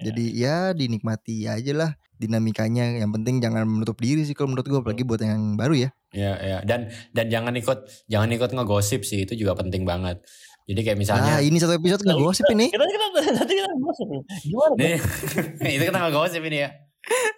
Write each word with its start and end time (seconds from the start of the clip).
Jadi 0.00 0.24
ya 0.32 0.72
dinikmati 0.72 1.44
aja 1.44 1.72
lah 1.76 1.90
dinamikanya. 2.16 3.00
Yang 3.00 3.10
penting 3.20 3.34
jangan 3.44 3.68
menutup 3.68 3.96
diri 4.00 4.24
sih 4.24 4.32
kalau 4.32 4.52
menurut 4.52 4.66
gue 4.66 4.78
apalagi 4.80 5.04
buat 5.04 5.20
yang 5.20 5.56
baru 5.60 5.76
ya. 5.76 5.90
Ya, 6.10 6.32
ya. 6.40 6.58
Dan 6.64 6.90
dan 7.14 7.26
jangan 7.30 7.54
ikut 7.54 7.78
jangan 8.10 8.28
ikut 8.32 8.50
ngegosip 8.50 9.06
sih 9.06 9.28
itu 9.28 9.36
juga 9.36 9.56
penting 9.56 9.84
banget. 9.84 10.20
Jadi 10.70 10.80
kayak 10.86 10.98
misalnya 11.02 11.38
Nah, 11.38 11.42
ini 11.42 11.56
satu 11.58 11.74
episode 11.74 12.02
nggak 12.06 12.20
gosip 12.20 12.46
ini. 12.54 12.70
Kita 12.70 12.84
kita 12.84 13.06
nanti 13.34 13.52
kita 13.58 13.70
gosip. 13.80 14.06
Gimana? 14.46 14.74
nih 14.78 14.96
itu 15.76 15.84
kita 15.88 15.98
ngegosip 15.98 16.42
ini 16.46 16.58
ya. 16.62 16.70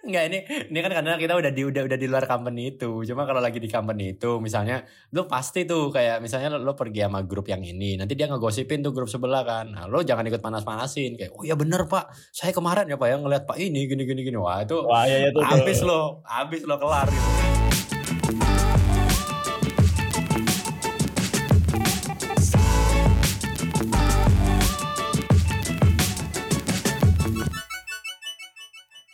Enggak 0.03 0.23
ini 0.27 0.39
ini 0.69 0.79
kan 0.83 0.91
karena 0.91 1.15
kita 1.15 1.33
udah 1.39 1.51
di 1.55 1.63
udah 1.63 1.81
udah 1.87 1.97
di 1.97 2.07
luar 2.11 2.27
company 2.27 2.75
itu. 2.75 3.07
Cuma 3.07 3.23
kalau 3.23 3.39
lagi 3.39 3.63
di 3.63 3.71
company 3.71 4.19
itu 4.19 4.37
misalnya 4.43 4.83
lu 5.15 5.25
pasti 5.25 5.63
tuh 5.63 5.87
kayak 5.89 6.19
misalnya 6.19 6.59
lo 6.59 6.75
pergi 6.75 7.07
sama 7.07 7.23
grup 7.23 7.47
yang 7.47 7.63
ini, 7.63 7.95
nanti 7.95 8.13
dia 8.19 8.27
ngegosipin 8.27 8.83
tuh 8.83 8.91
grup 8.91 9.07
sebelah 9.07 9.47
kan. 9.47 9.71
Nah, 9.71 9.87
lo 9.87 10.03
jangan 10.03 10.27
ikut 10.27 10.43
panas-panasin 10.43 11.15
kayak 11.15 11.31
oh 11.31 11.47
ya 11.47 11.55
bener 11.55 11.87
Pak, 11.87 12.11
saya 12.35 12.51
kemarin 12.51 12.91
ya 12.91 12.99
Pak 12.99 13.07
ya 13.07 13.15
ngeliat 13.15 13.43
Pak 13.47 13.57
ini 13.57 13.87
gini 13.87 14.03
gini 14.03 14.21
gini. 14.27 14.35
Wah, 14.35 14.59
itu 14.61 14.83
Wah, 14.83 15.07
ya, 15.07 15.23
ya 15.23 15.29
tuh. 15.31 15.41
habis 15.47 15.79
lo, 15.81 16.19
habis 16.27 16.61
lo 16.67 16.75
kelar 16.75 17.07
gitu. 17.07 17.62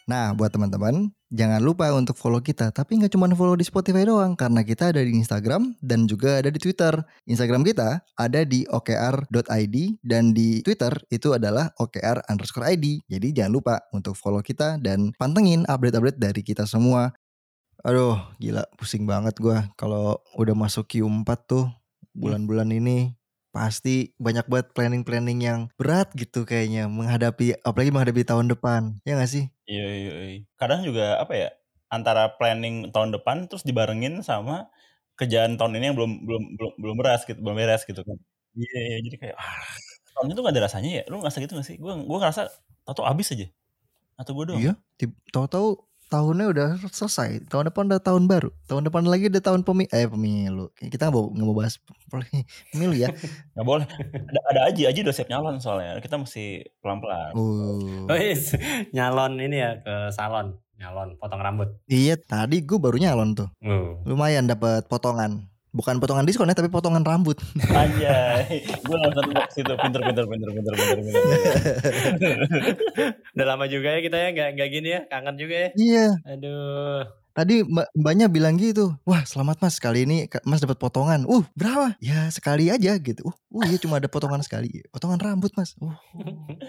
Nah, 0.10 0.34
buat 0.34 0.50
teman-teman, 0.50 1.14
jangan 1.30 1.62
lupa 1.62 1.94
untuk 1.94 2.18
follow 2.18 2.42
kita. 2.42 2.74
Tapi 2.74 2.98
nggak 2.98 3.14
cuma 3.14 3.30
follow 3.38 3.54
di 3.54 3.62
Spotify 3.62 4.10
doang, 4.10 4.34
karena 4.34 4.66
kita 4.66 4.90
ada 4.90 5.06
di 5.06 5.14
Instagram 5.14 5.78
dan 5.86 6.10
juga 6.10 6.42
ada 6.42 6.50
di 6.50 6.58
Twitter. 6.58 6.98
Instagram 7.30 7.62
kita 7.62 8.02
ada 8.18 8.42
di 8.42 8.66
okr.id 8.66 9.76
dan 10.02 10.34
di 10.34 10.66
Twitter 10.66 10.98
itu 11.14 11.38
adalah 11.38 11.70
okr 11.78 12.26
underscore 12.26 12.74
id. 12.74 13.06
Jadi 13.06 13.38
jangan 13.38 13.54
lupa 13.54 13.76
untuk 13.94 14.18
follow 14.18 14.42
kita 14.42 14.82
dan 14.82 15.14
pantengin 15.14 15.62
update-update 15.70 16.18
dari 16.18 16.42
kita 16.42 16.66
semua. 16.66 17.14
Aduh, 17.86 18.18
gila 18.42 18.66
pusing 18.82 19.06
banget 19.06 19.38
gua 19.38 19.70
kalau 19.78 20.18
udah 20.42 20.58
masuk 20.58 20.90
Q4 20.90 21.30
tuh 21.46 21.70
bulan-bulan 22.18 22.74
ini 22.74 23.14
pasti 23.50 24.14
banyak 24.22 24.46
banget 24.46 24.68
planning-planning 24.78 25.40
yang 25.42 25.60
berat 25.80 26.14
gitu 26.14 26.46
kayaknya 26.46 26.86
menghadapi 26.86 27.58
apalagi 27.66 27.92
menghadapi 27.94 28.24
tahun 28.26 28.48
depan. 28.54 29.02
Ya 29.06 29.18
gak 29.18 29.32
sih? 29.32 29.50
Iya, 29.70 29.86
iya, 29.86 30.12
iya. 30.30 30.40
Kadang 30.60 30.82
juga 30.86 31.18
apa 31.22 31.34
ya? 31.38 31.50
Antara 31.90 32.38
planning 32.38 32.94
tahun 32.94 33.10
depan 33.18 33.50
terus 33.50 33.66
dibarengin 33.66 34.22
sama 34.22 34.70
kerjaan 35.18 35.58
tahun 35.58 35.78
ini 35.82 35.86
yang 35.94 35.98
belum 35.98 36.12
belum 36.26 36.44
belum 36.58 36.72
belum 36.80 36.96
beres 37.02 37.22
gitu, 37.26 37.40
belum 37.42 37.56
beres 37.58 37.84
gitu 37.90 38.02
kan. 38.06 38.18
Iya, 38.58 38.78
iya 38.94 38.98
jadi 39.06 39.16
kayak 39.22 39.36
ah, 39.38 39.62
tahun 40.18 40.28
itu 40.34 40.40
gak 40.46 40.54
ada 40.54 40.64
rasanya 40.70 40.90
ya. 41.02 41.04
Lu 41.10 41.18
ngerasa 41.22 41.38
gitu 41.42 41.54
gak 41.58 41.68
sih? 41.68 41.78
Gue 41.82 41.94
gue 41.98 42.18
ngerasa 42.22 42.42
tau 42.86 43.06
habis 43.06 43.34
aja. 43.34 43.48
Atau 44.20 44.38
gue 44.38 44.46
doang? 44.54 44.62
Iya, 44.62 44.74
tahu-tahu 45.34 45.89
tahunnya 46.10 46.46
udah 46.50 46.68
selesai. 46.90 47.46
Tahun 47.48 47.70
depan 47.70 47.86
udah 47.86 48.02
tahun 48.02 48.26
baru. 48.26 48.50
Tahun 48.66 48.82
depan 48.82 49.06
lagi 49.06 49.30
udah 49.30 49.42
tahun 49.46 49.62
pemilu. 49.62 49.90
Eh 49.94 50.10
pemilu. 50.10 50.66
Kita 50.76 51.08
nggak 51.08 51.16
mau 51.16 51.26
nggak 51.30 51.48
mau 51.48 51.56
bahas 51.56 51.78
pemilu 52.74 52.94
ya. 52.98 53.14
Gak 53.56 53.66
boleh. 53.66 53.86
Ada, 53.86 54.40
ada 54.50 54.60
Aji, 54.74 54.90
Aji 54.90 55.00
udah 55.06 55.16
siap 55.16 55.30
nyalon 55.30 55.62
soalnya. 55.62 56.02
Kita 56.02 56.18
mesti 56.18 56.66
pelan-pelan. 56.82 57.38
Uh. 57.38 58.10
Oh, 58.10 58.18
yes. 58.18 58.58
nyalon 58.96 59.38
ini 59.38 59.62
ya 59.62 59.78
ke 59.84 60.10
salon, 60.10 60.58
nyalon 60.82 61.20
potong 61.22 61.44
rambut. 61.44 61.70
Iya, 61.86 62.18
tadi 62.18 62.66
gue 62.66 62.80
baru 62.82 62.98
nyalon 62.98 63.38
tuh. 63.38 63.50
Uh. 63.62 64.02
Lumayan 64.10 64.50
dapat 64.50 64.90
potongan. 64.90 65.46
Bukan 65.70 66.02
potongan 66.02 66.26
diskon 66.26 66.50
ya, 66.50 66.58
tapi 66.58 66.74
potongan 66.74 67.06
rambut. 67.06 67.38
Anjay. 67.70 68.66
gue 68.66 68.98
langsung 68.98 69.22
tembak 69.22 69.54
situ. 69.54 69.74
Pinter, 69.78 70.02
pinter, 70.02 70.26
pinter, 70.26 70.50
pinter, 70.50 70.74
pinter, 70.74 70.98
pinter. 70.98 71.24
Udah 73.38 73.46
lama 73.46 73.66
juga 73.70 73.94
ya 73.94 74.00
kita 74.02 74.18
ya 74.18 74.30
nggak 74.34 74.50
nggak 74.58 74.70
gini 74.74 74.90
ya, 74.98 75.02
kangen 75.06 75.36
juga 75.38 75.56
ya. 75.56 75.70
iya. 75.78 76.08
Aduh. 76.26 77.06
Tadi 77.40 77.64
mbak 77.64 77.88
mbaknya 77.96 78.28
bilang 78.28 78.60
gitu, 78.60 79.00
wah 79.08 79.24
selamat 79.24 79.64
mas 79.64 79.80
kali 79.80 80.04
ini 80.04 80.28
mas 80.44 80.60
dapat 80.60 80.76
potongan. 80.76 81.24
Uh 81.24 81.48
berapa? 81.56 81.96
Ya 82.04 82.28
sekali 82.36 82.68
aja 82.68 83.00
gitu. 83.00 83.24
Uh, 83.24 83.32
uh 83.56 83.64
iya 83.64 83.80
cuma 83.80 83.96
ada 83.96 84.12
potongan 84.12 84.44
sekali. 84.44 84.84
Potongan 84.92 85.24
rambut 85.24 85.48
mas. 85.56 85.72
Uh, 85.80 85.96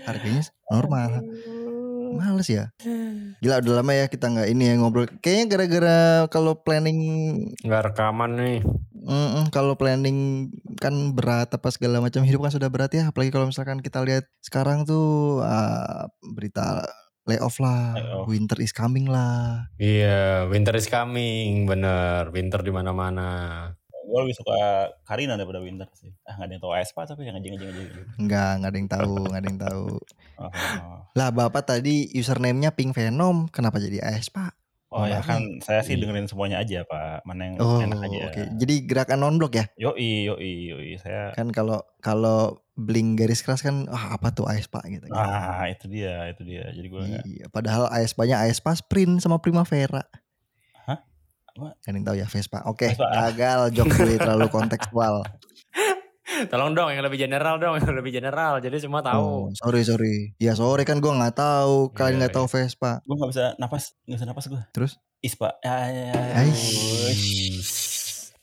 harganya 0.07 0.47
normal. 0.71 1.27
Males 2.15 2.47
ya. 2.47 2.71
Gila 3.43 3.67
udah 3.67 3.83
lama 3.83 3.93
ya 3.99 4.07
kita 4.07 4.31
nggak 4.31 4.47
ini 4.47 4.71
ya 4.71 4.75
ngobrol. 4.79 5.11
Kayaknya 5.19 5.45
gara-gara 5.51 5.99
kalau 6.31 6.55
planning 6.63 7.03
Nggak 7.67 7.91
rekaman 7.91 8.39
nih. 8.39 8.63
Mm-mm, 9.11 9.51
kalau 9.51 9.75
planning 9.75 10.55
kan 10.79 10.95
berat 11.19 11.51
apa 11.51 11.67
segala 11.75 11.99
macam 11.99 12.23
hidup 12.23 12.47
kan 12.47 12.55
sudah 12.55 12.71
berat 12.71 12.95
ya 12.95 13.11
apalagi 13.11 13.35
kalau 13.35 13.51
misalkan 13.51 13.83
kita 13.83 14.07
lihat 14.07 14.23
sekarang 14.39 14.87
tuh 14.87 15.43
ah, 15.43 16.07
berita 16.23 16.87
layoff 17.31 17.57
lah 17.57 17.95
Layoff. 17.95 18.27
winter 18.27 18.59
is 18.59 18.71
coming 18.71 19.07
lah 19.07 19.71
Iya, 19.77 20.45
winter 20.47 20.75
is 20.75 20.85
coming, 20.85 21.65
bener. 21.65 22.29
Winter 22.29 22.59
di 22.59 22.69
mana-mana. 22.69 23.29
gue 24.03 24.19
lebih 24.21 24.35
suka 24.35 24.59
Karina 25.01 25.35
daripada 25.35 25.63
Winter 25.63 25.87
sih. 25.95 26.11
Ah 26.25 26.35
gak 26.35 26.45
ada 26.45 26.53
yang 26.53 26.61
tahu 26.61 26.73
Aespa 26.75 27.01
tapi 27.05 27.23
yang 27.23 27.39
ngejeng 27.39 27.55
ngejeng 27.55 27.71
ngejeng. 27.71 28.07
nggak 28.21 28.51
nggak 28.59 28.69
ada 28.69 28.77
yang 28.77 28.91
tahu 28.91 29.15
nggak 29.23 29.39
ada 29.39 29.49
yang 29.49 29.61
tahu 29.63 29.87
Oh, 30.35 30.51
lah 31.13 31.29
bapak 31.31 31.63
tadi 31.65 32.11
username-nya 32.11 32.73
Pink 32.73 32.91
Venom 32.91 33.47
kenapa 33.47 33.79
jadi 33.79 34.03
Aespa 34.03 34.51
Oh 34.91 35.07
ya 35.07 35.23
kan 35.23 35.63
saya 35.63 35.87
sih 35.87 35.95
dengerin 35.95 36.27
semuanya 36.27 36.59
aja 36.59 36.83
pak. 36.83 37.23
Mana 37.23 37.47
yang 37.47 37.63
oh 37.63 37.79
enak 37.79 38.03
aja. 38.03 38.19
oke 38.27 38.43
jadi 38.59 38.75
gerakan 38.83 39.19
non 39.21 39.39
blok 39.39 39.55
ya 39.55 39.71
Yoi 39.79 40.27
yoi 40.27 40.51
yoi 40.67 40.99
saya. 40.99 41.31
kan 41.31 41.47
kalau 41.49 41.79
kalau 42.01 42.59
bling 42.81 43.15
garis 43.15 43.45
keras 43.45 43.61
kan 43.61 43.85
ah 43.87 44.17
apa 44.17 44.33
tuh 44.33 44.49
Aespa 44.49 44.81
gitu 44.89 45.05
kan. 45.07 45.21
Ah 45.21 45.69
itu 45.69 45.85
dia 45.87 46.33
itu 46.33 46.43
dia. 46.43 46.65
Jadi 46.73 46.87
nggak. 46.89 47.25
Iya, 47.29 47.47
padahal 47.53 47.93
Aespa-nya 47.93 48.41
Aespa 48.41 48.73
Sprint 48.73 49.21
sama 49.21 49.37
Primavera. 49.37 50.01
Hah? 50.89 50.99
Apa? 51.53 51.77
Kan 51.85 52.01
tahu 52.01 52.17
ya 52.17 52.25
Vespa. 52.25 52.65
Oke, 52.65 52.91
Vespa. 52.91 53.05
gagal 53.29 53.77
jok 53.77 53.89
gue 53.93 54.17
terlalu 54.17 54.49
kontekstual. 54.49 55.21
Tolong 56.51 56.73
dong 56.73 56.89
yang 56.95 57.03
lebih 57.03 57.19
general 57.19 57.59
dong, 57.59 57.75
yang 57.77 57.91
lebih 57.91 58.15
general. 58.15 58.63
Jadi 58.63 58.79
semua 58.79 59.03
Oh, 59.03 59.51
tahu. 59.51 59.59
sorry 59.59 59.83
sorry. 59.83 60.17
Ya 60.39 60.55
sorry 60.55 60.87
kan 60.87 61.03
gue 61.03 61.11
nggak 61.11 61.37
tahu. 61.37 61.91
Kalian 61.93 62.17
Iya, 62.17 62.21
nggak 62.25 62.35
tahu 62.39 62.47
Vespa. 62.47 63.03
Gue 63.03 63.15
nggak 63.19 63.31
bisa 63.35 63.45
napas 63.59 63.93
nggak 64.07 64.17
bisa 64.17 64.27
napas 64.31 64.47
gue. 64.47 64.63
Terus? 64.71 64.93
Ispa. 65.21 65.59
Ya, 65.61 65.75
ya, 65.91 66.03
ya. 66.17 66.23
Aish. 66.41 67.90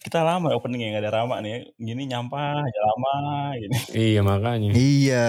Kita 0.08 0.24
lama 0.24 0.56
opening 0.56 0.96
nggak 0.96 1.04
ada 1.04 1.12
Rama 1.20 1.44
nih. 1.44 1.68
Gini 1.76 2.08
nyampah 2.08 2.64
aja 2.64 2.82
lama. 2.88 3.16
Gini. 3.60 3.76
Iya 4.08 4.22
makanya. 4.24 4.72
Iya, 4.72 5.28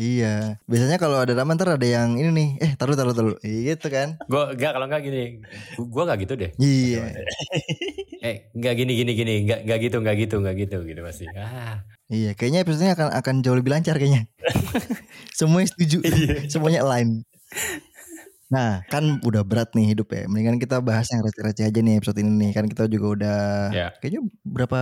iya. 0.00 0.34
Biasanya 0.64 0.96
kalau 0.96 1.20
ada 1.20 1.36
drama 1.36 1.52
ntar 1.52 1.76
ada 1.76 1.84
yang 1.84 2.16
ini 2.16 2.32
nih. 2.32 2.48
Eh, 2.64 2.72
taruh 2.80 2.96
taruh 2.96 3.12
taruh. 3.12 3.36
Gitu 3.44 3.84
kan? 3.92 4.16
Gue 4.24 4.56
gak 4.56 4.72
kalau 4.72 4.88
nggak 4.88 5.04
gini, 5.04 5.44
gue 5.76 6.02
nggak 6.08 6.18
gitu 6.24 6.34
deh. 6.40 6.50
Iya. 6.56 7.04
Eh 8.24 8.48
nggak 8.56 8.74
gini 8.80 8.92
gini 8.96 9.12
gini, 9.12 9.34
nggak 9.44 9.60
nggak 9.68 9.78
gitu 9.92 9.96
nggak 10.00 10.16
gitu 10.16 10.34
nggak 10.40 10.56
gitu 10.56 10.76
gitu 10.88 11.00
pasti. 11.04 11.28
Ah, 11.36 11.84
Iya, 12.08 12.32
kayaknya 12.32 12.64
episodenya 12.64 12.96
akan 12.96 13.08
akan 13.20 13.34
jauh 13.44 13.60
lebih 13.60 13.76
lancar 13.76 14.00
kayaknya. 14.00 14.24
Semuanya 15.36 15.68
setuju. 15.68 16.00
Semuanya 16.48 16.80
align. 16.80 17.28
Nah, 18.54 18.86
kan 18.86 19.18
udah 19.20 19.42
berat 19.42 19.74
nih 19.74 19.98
hidup 19.98 20.14
ya. 20.14 20.30
Mendingan 20.30 20.62
kita 20.62 20.78
bahas 20.78 21.10
yang 21.10 21.26
receh-receh 21.26 21.66
aja 21.66 21.80
nih 21.82 21.98
episode 21.98 22.22
ini 22.22 22.30
nih. 22.30 22.50
Kan 22.54 22.70
kita 22.70 22.86
juga 22.86 23.06
udah 23.18 23.38
Ya. 23.74 23.88
kayaknya 23.98 24.22
berapa 24.46 24.80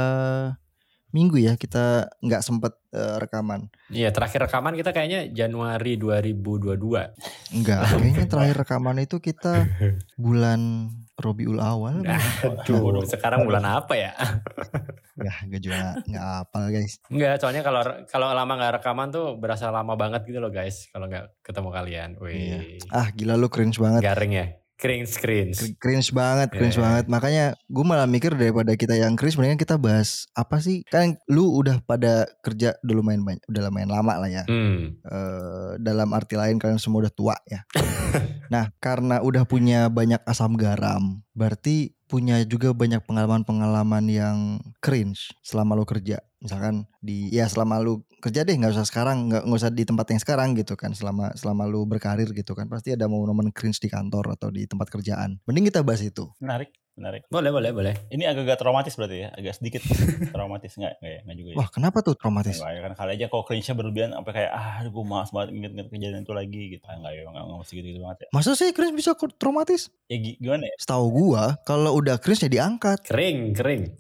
minggu 1.12 1.36
ya 1.36 1.60
kita 1.60 2.08
nggak 2.20 2.42
sempet 2.44 2.72
eh, 2.92 3.16
rekaman. 3.20 3.68
Iya 3.88 4.12
terakhir 4.12 4.48
rekaman 4.48 4.76
kita 4.76 4.92
kayaknya 4.92 5.28
Januari 5.32 5.96
2022. 5.96 7.56
Enggak, 7.56 7.80
kayaknya 7.88 8.24
terakhir 8.28 8.56
rekaman 8.64 8.96
itu 9.00 9.16
kita 9.20 9.68
bulan 10.16 10.92
Robiul 11.20 11.60
Awal. 11.60 12.00
Nah, 12.04 12.16
Aduh, 12.64 13.04
sekarang 13.04 13.44
bulan 13.44 13.64
apa 13.64 13.92
ya? 13.94 14.12
Ya, 15.22 15.34
enggak 15.40 15.62
juga 15.62 15.86
nggak 16.02 16.26
apal 16.42 16.62
guys. 16.68 16.94
Enggak, 17.06 17.34
soalnya 17.38 17.62
kalau 17.62 17.82
kalau 18.06 18.28
lama 18.30 18.52
nggak 18.54 18.72
rekaman 18.78 19.08
tuh 19.08 19.26
berasa 19.36 19.70
lama 19.70 19.94
banget 19.94 20.26
gitu 20.26 20.38
loh 20.38 20.50
guys. 20.50 20.90
Kalau 20.90 21.06
nggak 21.06 21.40
ketemu 21.40 21.68
kalian, 21.70 22.10
wih, 22.18 22.78
Ah, 22.90 23.08
gila 23.10 23.34
lu 23.34 23.46
cringe 23.46 23.78
banget. 23.78 24.02
garing 24.02 24.32
ya, 24.34 24.46
cringe 24.82 25.14
cringe. 25.14 25.54
Cr- 25.54 25.78
Cringe 25.78 26.10
banget, 26.10 26.48
cringe 26.50 26.74
Iya. 26.74 26.82
banget. 26.82 27.04
Makanya 27.06 27.44
gue 27.54 27.84
malah 27.86 28.04
mikir 28.04 28.34
daripada 28.34 28.74
kita 28.74 28.98
yang 28.98 29.14
cringe, 29.14 29.38
mendingan 29.38 29.54
kita 29.56 29.78
bahas 29.78 30.26
apa 30.34 30.58
sih? 30.58 30.82
Kan 30.90 31.14
lu 31.30 31.54
udah 31.54 31.78
pada 31.80 32.26
kerja 32.42 32.74
udah 32.82 32.94
lumayan 32.96 33.22
banyak, 33.22 33.46
udah 33.46 33.62
lumayan 33.62 33.88
lama 33.88 34.18
lah 34.18 34.26
ya. 34.28 34.44
Hmm, 34.50 34.98
Eh, 34.98 35.72
dalam 35.78 36.10
arti 36.10 36.34
lain 36.34 36.58
kalian 36.58 36.82
semua 36.82 37.06
udah 37.06 37.14
tua 37.14 37.36
ya. 37.46 37.62
nah, 38.50 38.74
karena 38.76 39.22
udah 39.22 39.46
punya 39.46 39.86
banyak 39.86 40.18
asam 40.26 40.58
garam, 40.58 41.22
berarti 41.30 41.94
punya 42.04 42.42
juga 42.42 42.74
banyak 42.74 43.00
pengalaman-pengalaman 43.06 44.04
yang 44.04 44.36
cringe 44.78 45.30
selama 45.40 45.72
lu 45.72 45.86
kerja. 45.86 46.18
Misalkan 46.42 46.90
di 46.98 47.30
ya 47.30 47.46
selama 47.46 47.78
lu 47.78 48.02
kerja 48.18 48.42
deh 48.42 48.58
nggak 48.58 48.74
usah 48.74 48.82
sekarang 48.82 49.30
nggak 49.30 49.46
usah 49.46 49.70
di 49.70 49.86
tempat 49.86 50.10
yang 50.10 50.20
sekarang 50.20 50.58
gitu 50.58 50.74
kan 50.74 50.90
selama 50.90 51.30
selama 51.38 51.70
lu 51.70 51.86
berkarir 51.86 52.26
gitu 52.34 52.58
kan 52.58 52.66
pasti 52.66 52.90
ada 52.90 53.06
momen-momen 53.06 53.54
cringe 53.54 53.78
di 53.78 53.86
kantor 53.86 54.34
atau 54.34 54.50
di 54.50 54.66
tempat 54.66 54.90
kerjaan 54.90 55.38
mending 55.46 55.70
kita 55.70 55.86
bahas 55.86 56.02
itu 56.02 56.26
Menarik. 56.42 56.81
Menarik. 56.92 57.22
Boleh, 57.26 57.48
boleh, 57.48 57.70
boleh. 57.70 57.94
Ini 58.08 58.28
agak-agak 58.28 58.58
traumatis 58.58 58.94
berarti 58.94 59.24
ya, 59.24 59.28
agak 59.32 59.54
sedikit 59.56 59.82
traumatis 60.34 60.72
nggak? 60.72 61.00
Nggak 61.00 61.12
ya, 61.12 61.20
nggak 61.24 61.36
juga 61.36 61.48
ya. 61.50 61.56
Wah 61.56 61.68
kenapa 61.68 61.98
tuh 62.00 62.14
traumatis? 62.14 62.56
Enggak 62.56 62.72
ya 62.72 62.80
kan 62.82 62.92
kali 62.94 63.10
aja 63.16 63.26
kalau 63.26 63.44
cringe-nya 63.44 63.74
berlebihan 63.74 64.10
sampai 64.12 64.32
kayak 64.32 64.52
ah 64.52 64.76
gue 64.84 65.04
malas 65.04 65.30
banget 65.30 65.48
inget-inget 65.52 65.88
kejadian 65.88 66.22
itu 66.22 66.34
lagi 66.34 66.62
gitu. 66.72 66.84
Ah, 66.84 66.94
enggak 66.96 67.12
ya, 67.12 67.20
enggak, 67.24 67.42
enggak 67.42 67.58
mesti 67.58 67.72
gitu-gitu 67.74 68.00
banget 68.00 68.18
ya. 68.20 68.28
Masa 68.30 68.50
sih 68.52 68.68
cringe 68.70 68.94
bisa 68.94 69.10
kok 69.12 69.30
traumatis? 69.36 69.82
Ya 70.06 70.16
gi- 70.18 70.36
gimana 70.36 70.64
ya? 70.68 70.74
Setahu 70.76 71.06
gua 71.08 71.44
kalau 71.64 71.90
udah 71.96 72.16
cringe 72.16 72.44
ya 72.44 72.50
diangkat. 72.50 72.98
Kering, 73.08 73.38
kering. 73.52 73.82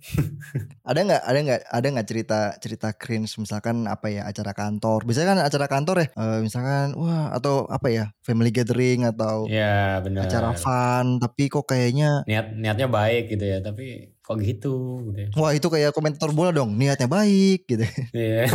Ada 0.82 0.98
nggak 1.00 1.22
ada 1.22 1.38
nggak 1.38 1.60
ada 1.70 1.86
nggak 1.94 2.08
cerita 2.10 2.38
cerita 2.58 2.88
cringe 2.92 3.30
misalkan 3.38 3.86
apa 3.86 4.10
ya 4.10 4.26
acara 4.26 4.50
kantor. 4.50 5.06
Biasanya 5.06 5.28
kan 5.30 5.38
acara 5.40 5.66
kantor 5.66 5.96
ya, 5.96 6.06
eh, 6.12 6.38
misalkan 6.42 6.86
wah 6.98 7.30
atau 7.30 7.64
apa 7.70 7.88
ya 7.88 8.04
family 8.20 8.50
gathering 8.50 9.06
atau 9.06 9.46
Ya, 9.46 10.02
benar. 10.02 10.26
acara 10.26 10.50
fun 10.52 11.18
tapi 11.18 11.46
kok 11.46 11.64
kayaknya 11.64 12.26
Niat 12.26 12.50
niatnya 12.52 12.81
baik 12.86 13.30
gitu 13.30 13.44
ya, 13.44 13.58
tapi 13.58 14.14
kok 14.18 14.38
gitu 14.38 15.02
gitu 15.10 15.18
ya. 15.18 15.28
wah 15.34 15.50
itu 15.50 15.66
kayak 15.66 15.90
komentator 15.90 16.30
bola 16.30 16.50
dong 16.50 16.74
niatnya 16.74 17.06
baik 17.06 17.66
gitu 17.66 17.84
Iya. 18.10 18.46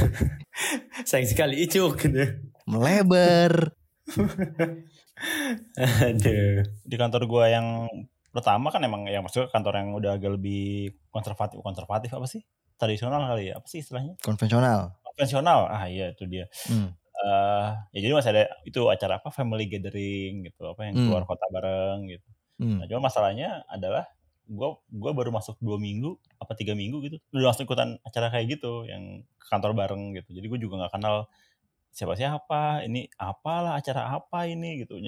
Sayang 1.09 1.27
sekali 1.27 1.61
icuk 1.61 1.99
gitu. 1.99 2.23
melebar 2.65 3.71
Aduh. 5.77 6.63
Di 6.83 6.95
kantor 6.95 7.21
gue 7.25 7.45
yang 7.49 7.67
pertama 8.31 8.69
kan 8.69 8.81
emang 8.83 9.09
yang 9.09 9.25
maksudnya 9.25 9.49
kantor 9.49 9.73
yang 9.81 9.89
udah 9.93 10.11
agak 10.15 10.37
lebih 10.37 10.93
konservatif 11.09 11.57
konservatif 11.59 12.09
apa 12.13 12.27
sih? 12.29 12.41
Tradisional 12.77 13.25
kali 13.25 13.49
ya? 13.49 13.57
Apa 13.57 13.65
sih 13.65 13.81
istilahnya? 13.81 14.13
konvensional 14.21 14.93
Konvensional. 15.03 15.65
Ah 15.67 15.89
iya 15.89 16.13
itu 16.13 16.23
dia. 16.25 16.45
Hmm. 16.69 16.93
eh 17.17 17.67
ya 17.97 18.05
jadi 18.05 18.13
masih 18.13 18.29
ada 18.29 18.43
itu 18.61 18.77
acara 18.85 19.17
apa 19.17 19.33
family 19.33 19.65
gathering 19.65 20.45
gitu 20.45 20.69
apa 20.69 20.85
yang 20.85 20.93
Hmm. 20.93 21.05
keluar 21.09 21.23
kota 21.25 21.45
bareng 21.49 22.05
gitu. 22.07 22.27
Hmm. 22.61 22.77
Nah 22.77 22.85
cuma 22.85 23.09
masalahnya 23.09 23.65
adalah 23.65 24.05
gua 24.49 24.79
gua 24.89 25.11
baru 25.15 25.29
masuk 25.35 25.59
dua 25.61 25.77
minggu 25.79 26.17
apa 26.41 26.53
tiga 26.57 26.73
minggu 26.75 26.97
gitu 27.05 27.17
udah 27.35 27.51
langsung 27.53 27.65
ikutan 27.67 27.99
acara 28.07 28.27
kayak 28.33 28.57
gitu 28.59 28.87
yang 28.87 29.23
ke 29.39 29.45
kantor 29.51 29.71
bareng 29.77 30.15
gitu. 30.17 30.29
Jadi 30.35 30.45
gue 30.51 30.59
juga 30.67 30.75
nggak 30.85 30.93
kenal 30.99 31.15
siapa 31.93 32.13
siapa 32.19 32.85
ini 32.87 33.09
apalah 33.19 33.79
acara 33.79 34.15
apa 34.17 34.45
ini 34.49 34.85
gitu. 34.85 34.99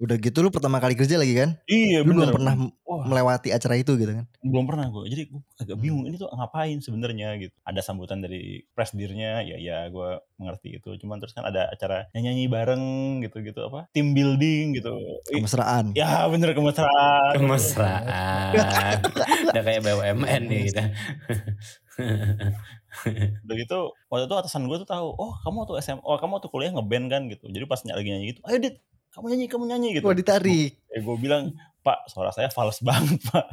Udah 0.00 0.16
gitu 0.16 0.40
lu 0.40 0.48
pertama 0.48 0.80
kali 0.80 0.96
kerja 0.96 1.20
lagi 1.20 1.36
kan? 1.36 1.60
Iya 1.68 2.00
lu 2.00 2.16
belum 2.16 2.32
bener. 2.32 2.34
pernah 2.40 2.54
Wah, 2.88 3.04
melewati 3.04 3.52
acara 3.52 3.76
itu 3.76 3.92
gitu 4.00 4.16
kan? 4.16 4.24
Belum 4.40 4.64
pernah 4.64 4.88
gue 4.88 5.04
jadi 5.12 5.28
gue 5.28 5.40
agak 5.60 5.76
bingung 5.76 6.08
ini 6.08 6.16
tuh 6.16 6.32
ngapain 6.32 6.80
sebenarnya 6.80 7.36
gitu. 7.36 7.52
Ada 7.68 7.84
sambutan 7.84 8.24
dari 8.24 8.64
presidirnya 8.72 9.44
ya 9.44 9.60
ya 9.60 9.78
gue 9.92 10.24
mengerti 10.40 10.80
itu 10.80 10.90
cuman 11.04 11.20
terus 11.20 11.36
kan 11.36 11.44
ada 11.44 11.68
acara 11.68 12.08
nyanyi 12.16 12.32
nyanyi 12.32 12.44
bareng 12.48 12.84
gitu 13.28 13.44
gitu 13.44 13.60
apa 13.68 13.92
team 13.92 14.16
building 14.16 14.80
gitu. 14.80 14.96
Kemesraan. 15.28 15.92
Ya 15.92 16.24
bener 16.32 16.56
kemesraan. 16.56 17.36
Kemesraan. 17.36 18.96
Udah 19.52 19.62
kayak 19.62 19.84
BUMN 19.84 20.42
nih 20.48 20.60
kita. 20.72 20.84
udah 23.44 23.56
gitu 23.60 23.78
waktu 24.08 24.24
itu 24.26 24.34
atasan 24.40 24.64
gue 24.64 24.80
tuh 24.80 24.88
tahu 24.88 25.12
oh 25.12 25.36
kamu 25.44 25.68
tuh 25.68 25.76
SM 25.78 26.00
oh 26.00 26.16
kamu 26.16 26.40
tuh 26.40 26.48
kuliah 26.48 26.72
ngeband 26.72 27.06
kan? 27.12 27.22
gitu. 27.28 27.44
Jadi 27.52 27.68
pas 27.68 27.84
lagi 27.84 28.08
nyanyi 28.08 28.32
gitu 28.32 28.40
ayo 28.48 28.56
dit 28.56 28.80
kamu 29.10 29.26
nyanyi 29.34 29.46
kamu 29.50 29.64
nyanyi 29.66 29.88
gitu 29.98 30.04
wah 30.06 30.16
ditarik 30.16 30.78
eh 30.90 31.00
gue 31.02 31.16
bilang 31.18 31.52
pak 31.80 32.12
suara 32.12 32.28
saya 32.28 32.52
fals 32.52 32.84
banget 32.86 33.18
pak 33.32 33.46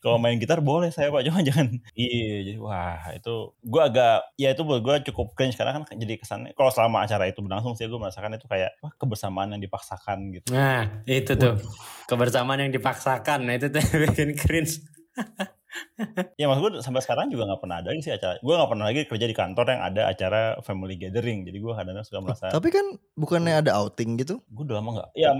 kalau 0.00 0.16
main 0.16 0.40
gitar 0.40 0.64
boleh 0.64 0.88
saya 0.88 1.12
pak 1.12 1.20
cuma 1.28 1.44
jangan 1.44 1.68
iya 1.92 2.40
jadi 2.42 2.58
wah 2.58 3.12
itu 3.12 3.52
gue 3.60 3.82
agak 3.84 4.24
ya 4.40 4.56
itu 4.56 4.62
buat 4.64 4.80
gue 4.80 5.12
cukup 5.12 5.36
cringe 5.36 5.54
karena 5.54 5.76
kan 5.76 5.84
jadi 5.84 6.16
kesannya 6.16 6.56
kalau 6.56 6.72
selama 6.72 7.04
acara 7.04 7.28
itu 7.28 7.44
berlangsung 7.44 7.76
sih 7.76 7.84
gue 7.84 8.00
merasakan 8.00 8.40
itu 8.40 8.48
kayak 8.48 8.72
wah 8.80 8.92
kebersamaan 8.96 9.52
yang 9.52 9.60
dipaksakan 9.60 10.32
gitu 10.32 10.48
Nah, 10.58 11.04
itu 11.04 11.32
tuh. 11.36 11.54
Kebersamaan 12.08 12.66
yang 12.66 12.72
dipaksakan. 12.74 13.46
Nah, 13.46 13.54
itu 13.60 13.68
tuh 13.68 13.84
bikin 14.08 14.34
cringe. 14.34 14.82
ya 16.40 16.48
maksud 16.48 16.62
gue 16.64 16.72
sampai 16.80 17.02
sekarang 17.04 17.28
juga 17.28 17.48
nggak 17.48 17.60
pernah 17.60 17.76
ada 17.84 17.90
sih 18.00 18.12
acara 18.12 18.40
gue 18.40 18.54
nggak 18.54 18.70
pernah 18.70 18.84
lagi 18.88 19.00
kerja 19.04 19.26
di 19.28 19.36
kantor 19.36 19.66
yang 19.76 19.82
ada 19.84 20.02
acara 20.08 20.40
family 20.64 20.96
gathering 20.96 21.44
jadi 21.44 21.58
gue 21.60 21.72
kadang-kadang 21.76 22.06
suka 22.06 22.18
merasa 22.24 22.46
tapi 22.48 22.68
kan 22.72 22.96
bukannya 23.14 23.60
ada 23.60 23.76
outing 23.76 24.16
gitu 24.20 24.40
gue 24.48 24.64
udah 24.64 24.80
lama 24.80 24.90
nggak 25.00 25.10
ya 25.18 25.32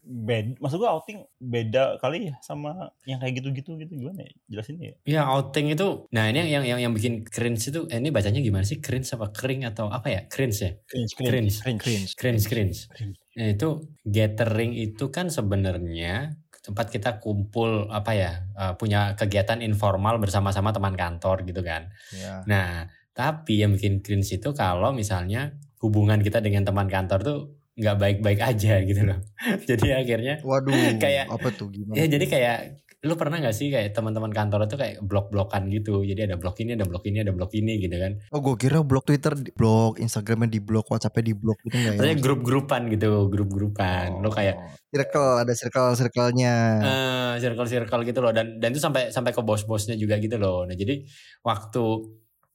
beda 0.00 0.58
maksud 0.58 0.78
gue 0.80 0.90
outing 0.90 1.18
beda 1.38 2.00
kali 2.02 2.32
ya 2.32 2.34
sama 2.42 2.90
yang 3.06 3.22
kayak 3.22 3.38
gitu-gitu 3.38 3.78
gitu 3.78 3.92
gimana 3.94 4.26
ya 4.26 4.32
jelasin 4.50 4.76
ya 4.80 4.94
Ya 5.04 5.22
outing 5.28 5.70
itu, 5.70 6.08
nah 6.10 6.26
ini 6.26 6.50
yang 6.50 6.64
yang 6.64 6.80
yang 6.88 6.92
bikin 6.96 7.22
cringe 7.22 7.68
itu, 7.68 7.86
eh, 7.92 8.00
ini 8.00 8.08
bacanya 8.08 8.40
gimana 8.40 8.64
sih? 8.64 8.80
Cringe 8.80 9.06
apa 9.12 9.30
kering 9.30 9.68
atau 9.68 9.92
apa 9.92 10.08
ya? 10.08 10.20
Cringe 10.26 10.58
ya? 10.58 10.72
cringe 10.88 11.12
Cringe. 11.14 11.56
cringe 11.62 12.10
Cringe, 12.16 12.44
cringe. 12.48 12.78
Cringe. 12.90 13.18
Nah 13.38 13.46
itu 13.54 13.68
gathering 14.02 14.72
itu 14.74 15.04
kan 15.14 15.30
sebenarnya 15.30 16.34
tempat 16.60 16.86
kita 16.88 17.18
kumpul 17.18 17.88
apa 17.88 18.12
ya? 18.12 18.32
eh, 18.52 18.72
punya 18.76 19.16
kegiatan 19.16 19.60
informal 19.60 20.20
bersama-sama 20.20 20.70
teman 20.70 20.94
kantor 20.94 21.44
gitu 21.44 21.60
kan. 21.60 21.88
ya 22.12 22.44
Nah 22.44 22.86
tapi 23.10 23.60
yang 23.60 23.74
bikin 23.74 24.00
cringe 24.00 24.32
itu 24.32 24.48
kalau 24.52 24.92
misalnya 24.92 25.56
hubungan 25.80 26.20
kita 26.20 26.38
dengan 26.38 26.62
teman 26.62 26.86
kantor 26.86 27.20
tuh 27.20 27.38
nggak 27.80 27.96
baik-baik 27.96 28.40
aja 28.40 28.80
gitu 28.80 29.02
loh. 29.02 29.18
Jadi 29.68 29.88
akhirnya 29.90 30.44
waduh 30.44 30.72
Kayak- 31.00 31.32
apa 31.32 31.48
tuh 31.50 31.72
gimana 31.72 31.96
Ya 31.96 32.04
jadi 32.06 32.24
kayak 32.28 32.58
lu 33.00 33.16
pernah 33.16 33.40
gak 33.40 33.56
sih 33.56 33.72
kayak 33.72 33.96
teman-teman 33.96 34.28
kantor 34.28 34.68
itu 34.68 34.76
kayak 34.76 35.00
blok-blokan 35.00 35.72
gitu. 35.72 36.04
Jadi 36.04 36.28
ada 36.28 36.36
blok 36.36 36.60
ini, 36.60 36.76
ada 36.76 36.84
blok 36.84 37.04
ini, 37.08 37.24
ada 37.24 37.32
blok 37.32 37.52
ini 37.56 37.80
gitu 37.80 37.96
kan. 37.96 38.12
oh 38.28 38.40
gue 38.44 38.54
kira 38.60 38.84
blok 38.84 39.08
twitter 39.08 39.32
di 39.40 39.48
blok 39.56 39.96
instagramnya 39.96 40.52
di 40.52 40.60
blok 40.60 40.84
whatsappnya 40.92 41.32
di 41.32 41.34
blok 41.36 41.56
gitu 41.64 41.80
enggak 41.80 41.96
ya 41.96 41.96
Maksudnya 41.96 42.18
grup-grupan 42.20 42.82
gitu, 42.92 43.08
grup-grupan. 43.32 44.20
Lu 44.20 44.28
kayak 44.28 44.56
Oh, 44.60 44.68
circle 44.92 45.46
ada 45.46 45.52
circle 45.54 45.94
circle-nya 45.96 46.54
eh 46.82 47.32
circle-circle 47.40 48.02
gitu 48.04 48.18
loh 48.20 48.34
dan 48.34 48.58
dan 48.58 48.74
itu 48.74 48.82
sampai 48.82 49.08
sampai 49.14 49.30
ke 49.30 49.40
bos-bosnya 49.40 49.94
juga 49.96 50.18
gitu 50.18 50.36
loh. 50.36 50.66
Nah, 50.68 50.74
jadi 50.76 51.00
waktu 51.40 51.82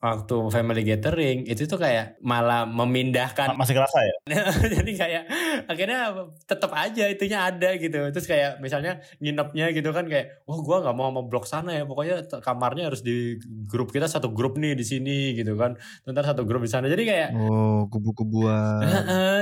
waktu 0.05 0.37
family 0.53 0.85
gathering 0.85 1.37
itu 1.49 1.65
tuh 1.65 1.81
kayak 1.81 2.21
malah 2.21 2.69
memindahkan 2.69 3.57
Ma- 3.57 3.65
masih 3.65 3.73
kerasa 3.73 4.05
ya? 4.05 4.15
Jadi 4.77 4.91
kayak 4.93 5.23
akhirnya 5.65 6.29
tetap 6.45 6.71
aja 6.77 7.09
itunya 7.09 7.39
ada 7.41 7.73
gitu. 7.81 7.97
Terus 8.13 8.27
kayak 8.29 8.61
misalnya 8.61 9.01
nginepnya 9.17 9.73
gitu 9.73 9.89
kan 9.89 10.05
kayak 10.05 10.45
wah 10.45 10.61
gua 10.61 10.85
nggak 10.85 10.95
mau 10.95 11.09
sama 11.09 11.21
blok 11.25 11.45
sana 11.49 11.71
ya. 11.73 11.83
Pokoknya 11.89 12.29
kamarnya 12.45 12.93
harus 12.93 13.01
di 13.01 13.41
grup 13.65 13.89
kita 13.89 14.05
satu 14.05 14.29
grup 14.29 14.61
nih 14.61 14.77
di 14.77 14.85
sini 14.85 15.33
gitu 15.33 15.57
kan. 15.57 15.73
Ntar 16.05 16.35
satu 16.35 16.45
grup 16.45 16.61
di 16.61 16.69
sana. 16.69 16.85
Jadi 16.85 17.03
kayak 17.09 17.29
oh 17.33 17.89
kubu-kubuan. 17.89 18.85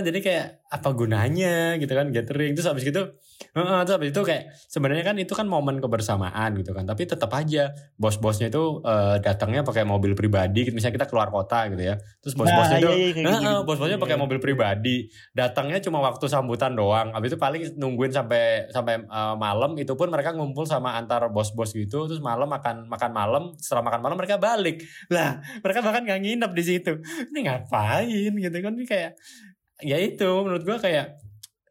Jadi 0.07 0.19
kayak 0.23 0.62
apa 0.73 0.89
gunanya 0.97 1.77
gitu 1.77 1.93
kan 1.93 2.09
gathering. 2.09 2.57
Terus 2.57 2.65
habis 2.65 2.81
gitu 2.81 3.13
heeh, 3.53 3.79
terus 3.85 3.95
habis 4.01 4.09
itu 4.09 4.21
kayak 4.25 4.43
sebenarnya 4.65 5.05
kan 5.05 5.15
itu 5.21 5.33
kan 5.37 5.45
momen 5.45 5.77
kebersamaan 5.77 6.57
gitu 6.57 6.73
kan. 6.73 6.89
Tapi 6.89 7.05
tetap 7.05 7.29
aja 7.37 7.69
bos-bosnya 7.93 8.49
itu 8.49 8.81
eh, 8.81 9.21
datangnya 9.21 9.61
pakai 9.61 9.85
mobil 9.85 10.17
pribadi 10.17 10.65
gitu. 10.65 10.73
Misalnya 10.73 10.97
kita 10.97 11.07
keluar 11.13 11.29
kota 11.29 11.69
gitu 11.69 11.93
ya. 11.93 11.95
Terus 12.25 12.33
bos-bosnya 12.33 12.77
itu 12.81 12.89
iya, 12.89 12.97
iya, 12.97 13.09
gitu-gitu. 13.13 13.61
bos-bosnya 13.69 14.01
pakai 14.01 14.17
mobil 14.17 14.41
pribadi. 14.41 15.05
Datangnya 15.37 15.77
cuma 15.85 16.01
waktu 16.01 16.25
sambutan 16.25 16.73
doang. 16.73 17.13
Habis 17.13 17.37
itu 17.37 17.39
paling 17.39 17.61
nungguin 17.77 18.09
sampai 18.09 18.73
sampai 18.73 19.05
eh, 19.05 19.35
malam 19.37 19.77
itu 19.77 19.93
pun 19.93 20.09
mereka 20.09 20.33
ngumpul 20.33 20.65
sama 20.65 20.97
antar 20.97 21.29
bos-bos 21.29 21.69
gitu. 21.77 22.09
Terus 22.09 22.17
malam 22.17 22.49
makan 22.49 22.89
makan 22.89 23.11
malam 23.13 23.43
setelah 23.61 23.85
makan 23.85 24.01
malam 24.01 24.17
mereka 24.17 24.41
balik. 24.41 24.81
Lah 25.13 25.37
mereka 25.61 25.85
bahkan 25.85 26.01
nggak 26.01 26.21
nginep 26.25 26.51
di 26.57 26.63
situ. 26.65 26.91
Ini 27.29 27.39
ngapain 27.45 28.33
gitu 28.33 28.57
kan? 28.57 28.73
Ini 28.73 28.85
kayak 28.89 29.13
ya 29.81 29.97
itu 29.97 30.29
menurut 30.43 30.63
gua 30.67 30.77
kayak 30.77 31.23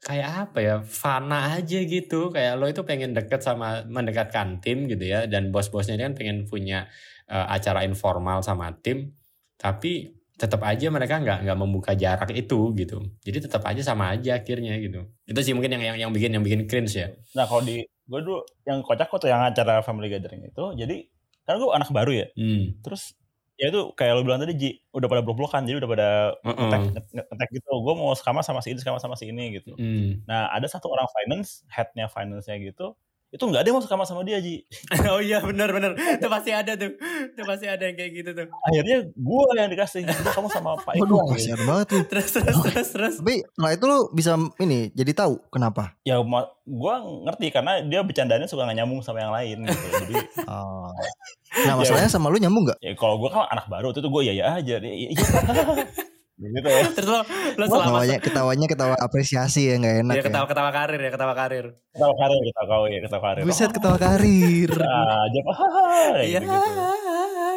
kayak 0.02 0.50
apa 0.50 0.59
ya 0.59 0.76
fana 0.82 1.54
aja 1.54 1.78
gitu. 1.87 2.35
Kayak 2.35 2.52
lo 2.59 2.66
itu 2.66 2.82
pengen 2.82 3.14
deket 3.14 3.40
sama 3.44 3.87
mendekatkan 3.87 4.59
tim 4.59 4.90
gitu 4.90 5.04
ya. 5.06 5.30
Dan 5.30 5.54
bos-bosnya 5.54 5.94
kan 6.00 6.18
pengen 6.18 6.50
punya 6.50 6.90
eh, 7.30 7.47
acara 7.47 7.87
informal 7.87 8.42
sama 8.42 8.75
tim. 8.82 9.14
Tapi 9.61 10.23
tetap 10.42 10.59
aja 10.66 10.90
mereka 10.90 11.23
nggak 11.23 11.47
nggak 11.47 11.59
membuka 11.59 11.94
jarak 11.94 12.35
itu 12.35 12.75
gitu. 12.75 12.99
Jadi 13.23 13.47
tetap 13.47 13.62
aja 13.62 13.78
sama 13.87 14.11
aja 14.11 14.42
akhirnya 14.42 14.75
gitu. 14.82 15.06
Itu 15.23 15.38
sih 15.38 15.54
mungkin 15.54 15.78
yang 15.78 15.94
yang 15.94 15.97
yang 16.09 16.11
bikin 16.11 16.35
yang 16.35 16.42
bikin 16.42 16.66
cringe 16.66 16.99
ya. 16.99 17.14
Nah 17.38 17.47
kalau 17.47 17.62
di 17.62 17.78
gue 17.87 18.21
dulu 18.21 18.42
yang 18.66 18.82
kocak 18.82 19.06
kok 19.06 19.23
tuh 19.23 19.30
yang 19.30 19.47
acara 19.47 19.78
family 19.87 20.11
gathering 20.11 20.42
itu 20.42 20.64
jadi 20.75 21.06
kan 21.47 21.62
gue 21.62 21.71
anak 21.71 21.90
baru 21.94 22.11
ya. 22.11 22.26
Hmm. 22.35 22.75
terus 22.82 23.14
ya 23.61 23.68
itu 23.68 23.80
kayak 23.94 24.12
lo 24.16 24.23
bilang 24.25 24.40
tadi 24.40 24.54
Ji 24.56 24.71
udah 24.92 25.09
pada 25.09 25.23
blok-blokan 25.25 25.62
jadi 25.68 25.76
udah 25.82 25.90
pada 25.90 26.09
Heeh. 26.40 26.56
ngetek 26.56 26.80
nge- 27.12 27.26
ngetek 27.28 27.49
gitu 27.61 27.71
gue 27.85 27.94
mau 27.94 28.12
sekama 28.16 28.40
sama 28.40 28.61
si 28.64 28.73
ini 28.73 28.80
sekama 28.80 28.99
sama 28.99 29.14
si 29.14 29.28
ini 29.28 29.61
gitu 29.61 29.76
Hmm. 29.76 30.25
nah 30.25 30.49
ada 30.50 30.64
satu 30.66 30.88
orang 30.88 31.06
finance 31.12 31.62
headnya 31.68 32.09
finance-nya 32.09 32.56
gitu 32.61 32.97
itu 33.33 33.41
nggak 33.49 33.65
ada 33.65 33.69
yang 33.73 33.77
mau 33.81 33.85
sekama 33.85 34.05
sama 34.05 34.21
dia 34.29 34.45
Ji 34.45 34.61
oh 35.12 35.17
iya 35.25 35.41
benar 35.41 35.73
benar 35.73 35.97
itu 35.97 36.29
pasti 36.29 36.53
ada 36.53 36.77
tuh 36.77 36.93
itu 37.33 37.43
pasti 37.49 37.65
ada 37.65 37.89
yang 37.89 37.97
kayak 37.97 38.12
gitu 38.12 38.31
tuh 38.37 38.47
akhirnya 38.69 39.09
gue 39.09 39.43
yang 39.57 39.71
dikasih 39.73 40.05
udah 40.05 40.33
kamu 40.37 40.49
sama 40.53 40.77
Pak 40.77 41.01
Eko 41.01 41.03
Waduh 41.09 41.17
gitu. 41.17 41.33
kasihan 41.33 41.61
banget 41.65 41.87
tuh 41.89 42.03
terus 42.12 42.29
terus 42.29 42.57
terus 42.61 42.89
terus 42.93 43.15
Tapi 43.25 43.41
setelah 43.41 43.73
itu 43.73 43.85
lo 43.89 43.99
bisa 44.12 44.37
ini 44.61 44.93
jadi 44.93 45.12
tahu 45.17 45.41
kenapa? 45.49 45.97
ya 46.05 46.21
gue 46.62 46.95
ngerti 47.27 47.47
karena 47.51 47.81
dia 47.81 48.05
bercandanya 48.05 48.45
suka 48.45 48.69
gak 48.69 48.77
nyambung 48.77 49.01
sama 49.01 49.25
yang 49.25 49.33
lain 49.33 49.65
gitu 49.65 49.87
jadi 50.05 50.17
Oh. 50.53 50.89
Nah 51.69 51.77
masalahnya 51.77 52.09
sama 52.09 52.29
lu 52.33 52.37
nyambung 52.37 52.69
nggak? 52.69 52.79
ya 52.81 52.93
kalau 52.97 53.17
gue 53.17 53.29
kan 53.33 53.49
anak 53.49 53.69
baru 53.69 53.93
itu 53.93 54.05
gue 54.05 54.23
iya 54.29 54.33
iya 54.37 54.45
aja 54.57 54.75
Dia, 54.81 54.93
iya, 54.93 55.09
iya. 55.17 55.25
Gitu 56.41 56.65
ya. 56.65 56.89
Terus 56.97 57.09
lo 57.09 57.21
lo 57.55 57.65
selama 57.69 57.81
Ketawanya, 58.03 58.17
ketawanya 58.19 58.67
ketawa 58.67 58.97
apresiasi 58.97 59.69
ya 59.69 59.75
nggak 59.77 59.97
enak 60.03 60.15
ya 60.17 60.19
ya. 60.19 60.25
ketawa 60.27 60.47
ketawa 60.49 60.71
karir 60.73 61.01
ya 61.01 61.11
ketawa 61.12 61.35
karir. 61.37 61.67
Ketawa 61.93 62.15
karir, 62.17 62.41
ketawa 62.49 62.67
karir, 62.73 62.91
ya, 62.91 63.01
ketawa 63.05 63.23
karir. 63.23 63.43
Buset 63.45 63.71
ketawa 63.71 63.99
karir. 64.01 64.71
Ah, 64.83 65.29
aja 65.29 65.41
hahaha, 65.45 66.21
Iya 66.25 66.39
gitu-gitu. 66.41 66.83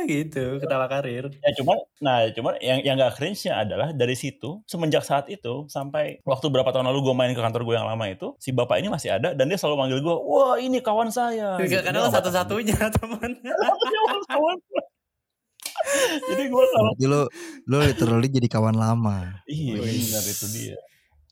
gitu 0.06 0.46
ketawa 0.62 0.86
karir. 0.86 1.24
Ya 1.42 1.52
cuman, 1.58 1.78
nah 1.98 2.18
cuman 2.30 2.54
yang 2.62 2.80
yang 2.86 2.96
gak 3.00 3.16
cringe-nya 3.18 3.64
adalah 3.66 3.90
dari 3.90 4.14
situ 4.14 4.62
semenjak 4.70 5.02
saat 5.02 5.26
itu 5.34 5.66
sampai 5.66 6.22
waktu 6.22 6.46
berapa 6.54 6.70
tahun 6.70 6.86
lalu 6.94 7.10
gue 7.10 7.16
main 7.18 7.34
ke 7.34 7.42
kantor 7.42 7.66
gue 7.66 7.76
yang 7.80 7.88
lama 7.90 8.06
itu 8.06 8.38
si 8.38 8.54
bapak 8.54 8.78
ini 8.78 8.92
masih 8.94 9.18
ada 9.18 9.34
dan 9.34 9.50
dia 9.50 9.58
selalu 9.58 9.76
manggil 9.82 10.00
gue, 10.04 10.14
wah 10.16 10.60
ini 10.62 10.78
kawan 10.78 11.10
saya. 11.10 11.58
Gitu. 11.58 11.82
Karena 11.82 12.06
lo 12.06 12.10
Dia 12.14 12.18
satu-satunya 12.22 12.78
teman. 12.94 13.32
nggak 13.40 14.22
kawan. 14.30 14.58
Jadi 16.30 16.44
gue 16.50 16.66
kalau 16.74 16.92
lo 17.06 17.22
lo 17.70 17.78
literally 17.82 18.28
jadi 18.30 18.48
kawan 18.50 18.76
lama. 18.76 19.44
iya 19.46 19.78
benar 19.78 20.24
itu 20.26 20.46
dia. 20.54 20.78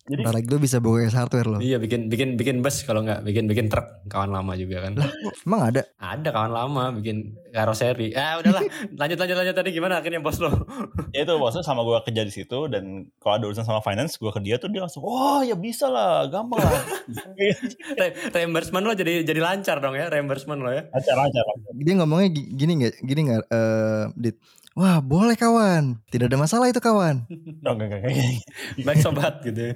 Jadi 0.04 0.20
Ntar 0.20 0.36
lagi 0.36 0.48
lo 0.52 0.60
bisa 0.60 0.84
bawa 0.84 1.08
hardware 1.08 1.48
lo. 1.48 1.58
Iya 1.64 1.80
bikin 1.80 2.12
bikin 2.12 2.36
bikin 2.36 2.60
bus 2.60 2.84
kalau 2.84 3.08
nggak 3.08 3.24
bikin 3.24 3.48
bikin 3.48 3.72
truk 3.72 4.04
kawan 4.12 4.36
lama 4.36 4.52
juga 4.60 4.84
kan. 4.84 5.00
Emang 5.48 5.72
ada? 5.72 5.88
Ada 5.96 6.28
kawan 6.28 6.52
lama 6.52 6.92
bikin 6.92 7.40
karoseri. 7.56 8.12
Ah 8.12 8.36
udahlah 8.36 8.68
lanjut 9.00 9.16
lanjut 9.16 9.38
lanjut 9.40 9.56
tadi 9.56 9.72
gimana 9.72 10.04
akhirnya 10.04 10.20
bos 10.20 10.44
lo. 10.44 10.52
ya 11.16 11.24
itu 11.24 11.32
maksudnya 11.40 11.64
sama 11.64 11.88
gue 11.88 11.96
kerja 12.04 12.20
di 12.20 12.34
situ 12.36 12.68
dan 12.68 13.08
kalau 13.24 13.34
ada 13.40 13.46
urusan 13.48 13.64
sama 13.64 13.80
finance 13.80 14.20
gue 14.20 14.28
ke 14.28 14.44
dia 14.44 14.60
tuh 14.60 14.68
dia 14.68 14.84
langsung 14.84 15.08
wah 15.08 15.40
ya 15.40 15.56
bisa 15.56 15.88
lah 15.88 16.28
gampang 16.28 16.60
lah 16.60 16.84
Re- 18.00 18.16
reimbursement 18.36 18.84
lo 18.84 18.92
jadi 18.94 19.24
jadi 19.24 19.40
lancar 19.40 19.80
dong 19.80 19.96
ya 19.96 20.12
reimbursement 20.12 20.60
lo 20.60 20.68
ya. 20.68 20.84
lancar 20.92 21.16
lancar. 21.16 21.44
Dia 21.74 21.94
ngomongnya 21.96 22.28
gi- 22.28 22.52
gini 22.52 22.72
nggak? 22.76 22.94
Gini 23.00 23.22
nggak? 23.32 23.42
eh 23.48 24.04
dit. 24.20 24.36
Wah 24.74 24.98
boleh 25.06 25.38
kawan. 25.38 26.02
Tidak 26.10 26.26
ada 26.26 26.38
masalah 26.40 26.66
itu 26.70 26.82
kawan. 26.82 27.30
Oh, 27.66 27.74
enggak, 27.78 27.88
enggak, 27.94 28.00
enggak. 28.10 28.32
Baik 28.84 29.00
sobat 29.06 29.34
gitu. 29.46 29.60
ya. 29.72 29.74